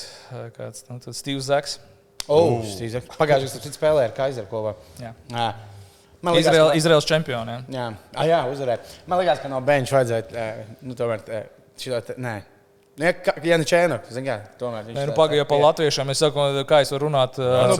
[0.55, 1.79] kāds nu, Steve's Zaks.
[2.27, 2.61] Oh.
[2.63, 4.73] Pagājušajā gadā spēlēja ar Kaiseru kopā.
[4.99, 5.11] Jā.
[5.31, 5.47] Jā.
[6.21, 7.65] Man liekas, Izrael, ka- Izraels čempioniem.
[7.71, 8.79] Jā, ah, jā uzvarēja.
[9.07, 10.35] Man liekas, ka no benča vajadzētu.
[10.35, 11.43] eh, Nu, tomēr, eh,
[11.77, 12.41] šito, te- nē,
[12.97, 13.11] ja,
[13.45, 13.65] ja ne
[14.09, 15.13] zin kā, tomēr viņš Nē, nu,
[15.45, 16.09] par pie- latviešiem.
[16.13, 17.75] Es saku, kā es varu runāt Nu,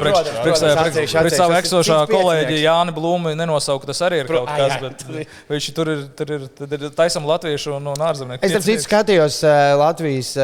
[0.84, 1.16] atsevišķi.
[1.34, 2.60] savu Tas ir eksošā kolēģi.
[2.62, 6.46] Jāni Blūmu nenosaukt, tas arī ir kaut kas, bet ir- viņš tur ir, tur ir,
[6.88, 8.44] ir taisam latviešu un, ārzemnieku.
[8.46, 9.42] Es tam citu skatījos
[9.82, 10.36] Latvijas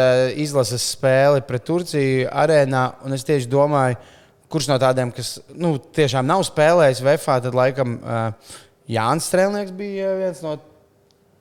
[0.42, 3.98] izlases spēli pret Turciju arēnā, un es tieši domāju,
[4.50, 8.00] kurš no tādiem, kas nu, tiešām nav spēlējis VFā, tad laikam
[8.90, 10.58] Jānis Strēlnieks bija viens no.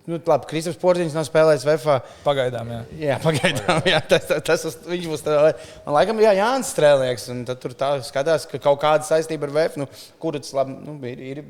[0.03, 1.97] Nu, labi, Kristaps Porziņš nav spēlējis VFā.
[2.25, 2.79] Pagaidām, jā.
[3.05, 5.23] Jā, pagaidām, jā, tas, tas, tas viņš būs.
[5.23, 5.37] Tā,
[5.85, 9.55] man laikam, jā, Jānis Strēlnieks, un tad tur tā skatās, ka kaut kāda saistība ar
[9.61, 9.87] VF, nu,
[10.23, 11.23] kurus labi, nu, ir.
[11.37, 11.45] ir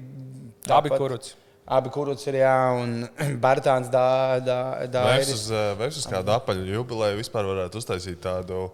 [0.69, 1.33] Abi tāpat- kuruci.
[1.73, 2.93] Abi kurus ir, jā, un
[3.45, 4.05] Bērtāns dā,
[4.45, 4.59] dā,
[4.93, 5.31] dā Vai ir.
[5.33, 8.67] uz, uh, uz kādu apaļu jubileju vispār varētu uztaisīt tādu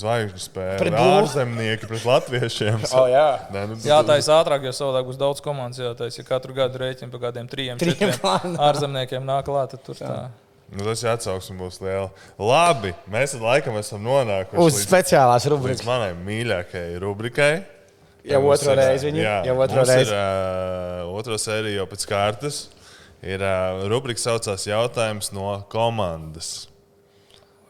[0.00, 0.78] zvaigžņu spēli?
[0.80, 1.18] Pret Pret Bullu?
[1.22, 2.80] ārzemnieki pret latviešiem.
[2.96, 3.26] Oh, jā.
[3.54, 5.80] Nē, nu, Jā, tā ir ātrāk, jo savādāk būs daudz komandas.
[5.82, 8.12] Jā, tā ir katru gadu rēķina par kādiem Trijiem četriem
[8.68, 9.74] ārzemniekiem nāk klāt.
[9.76, 10.16] tad Tur tā.
[10.66, 12.08] Nu, tas ir atsauksme būs liela.
[12.42, 15.84] Labi, mēs tad laikam esam nonākuši Uz līdz, speciālās līdz rubrikas.
[15.86, 17.52] manai mīļākajai rubrikai.
[18.26, 20.10] Jau ir, reizi viņi- jā, jau otro mums reizi.
[20.10, 20.16] Ir,
[21.06, 22.56] uh, otro sēriju jau pēc kārtas.
[23.22, 26.66] Ir uh, rubrika saucās jautājums no komandas.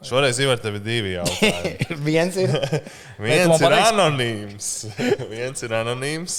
[0.05, 1.95] Šoreiz Ivar, tev ir divi jautājumi.
[2.07, 2.51] Viens ir.
[3.27, 4.67] Viens ir anonīms.
[5.33, 6.35] Viens ir anonīms.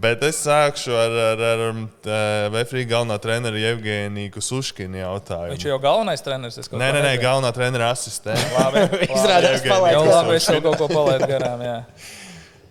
[0.00, 5.52] Bet es sākšu ar, ar, ar, ar Vēfrīga galvenā trenera Jevgeniju Suškinu jautājumu.
[5.52, 6.56] Viņš ir jau galvenais treneris.
[6.58, 8.46] es kaut Nē, ko nē, nē, galvenā trenera asistente.
[8.56, 9.70] Labi, Izrādās, Jevgenij.
[9.70, 10.16] palaid jau garām.
[10.16, 11.62] labi, es jau kaut ko palaidu garām.
[11.68, 11.76] Jā.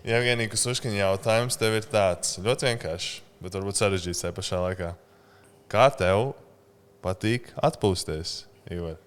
[0.10, 3.14] Jevgenija Suškina jautājums tev ir tāds ļoti vienkāršs,
[3.46, 4.92] bet varbūt sarežģīts tajā pašā laikā.
[5.72, 6.34] Kā tev
[7.06, 8.42] patīk atpūsties,
[8.74, 8.98] Ivar?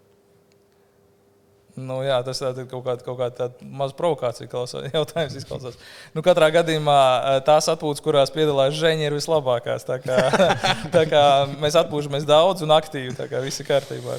[1.77, 4.63] Nu, jā, tas ir kaut kāda, kaut kāda maza provokācija, kā
[4.97, 5.77] jautājums izklausās.
[6.17, 6.97] Nu, katrā gadījumā
[7.45, 9.85] tās atpūtas, kurās piedalās žēņi, ir vislabākās.
[9.85, 10.17] Tā kā,
[10.97, 11.23] tā kā
[11.61, 14.17] mēs atpūšamies daudz un aktīvi, tā kā viss ir kārtībā.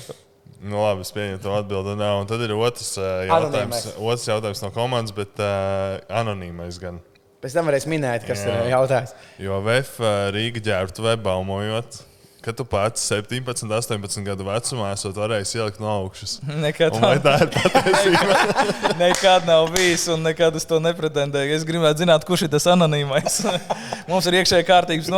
[0.58, 1.98] Nu, labi, es pieņemu to atbildi.
[1.98, 3.90] Nā, un tad ir otrs, jautājums, Anonīmais.
[3.98, 7.02] otrs jautājums no komandas, bet uh, anonīmais gan.
[7.42, 8.54] Pēc tam varēs minēt, kas Jā.
[8.64, 9.14] ir jautājums.
[9.42, 10.00] Jo VF
[10.34, 12.00] Rīga ģērbtuvē baumojot,
[12.46, 16.38] Kad tu pats 17, 18 gadu vecumā esat varējis ielikt no augšas.
[16.48, 18.38] Nekad Un vai tā ir patiesība?
[19.02, 21.56] Nekad nav bijis, un nekad uz to nepretendēju.
[21.58, 23.40] Es gribētu zināt, kurš ir tas anonīmais.
[24.12, 25.10] Mums ir iekšēji kārtības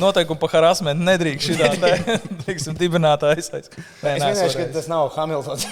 [0.00, 1.04] noteikumi par harassmentu.
[1.10, 1.92] Nedrīkst šitā tā,
[2.46, 3.50] teiksim, dibinātājs.
[3.52, 5.66] Nē, Es minēšu, ka tas nav Hamiltons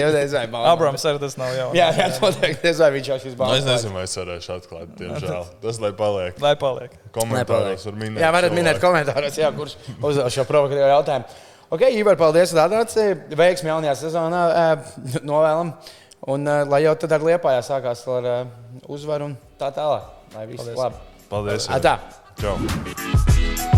[0.00, 0.68] jau nezināja, Bauman.
[0.72, 1.68] Abrams arī tas nav jau.
[1.76, 3.62] Jā, jā, noteikti nezināju, viņš jau šis Nu, balvas.
[3.62, 4.92] es nezinu, vai es varēšu atklāt.
[4.98, 5.48] Diemžēl.
[5.62, 6.40] Tas lai paliek.
[6.42, 6.94] Lai paliek.
[7.16, 8.20] Komentāros var minēt.
[8.20, 9.25] Jā, varat minēt cilvēku.
[9.26, 9.76] Komentāros, jā, kurš
[10.10, 11.42] uzdev šo provokatīvo jautājumu.
[11.74, 13.06] Ok, Ivar, paldies, ka atnāci.
[13.36, 14.66] Veiksmi jaunajā sezonā ē,
[15.26, 15.74] novēlam.
[16.30, 18.30] Un ē, lai jau tad ar Liepājā sākās ar
[18.86, 20.12] uzvaru un tā tālāk.
[20.36, 20.78] Lai viss Paldies.
[20.78, 20.96] labi.
[21.30, 21.70] Paldies.
[21.74, 21.98] Atā.
[22.40, 23.74] Čau.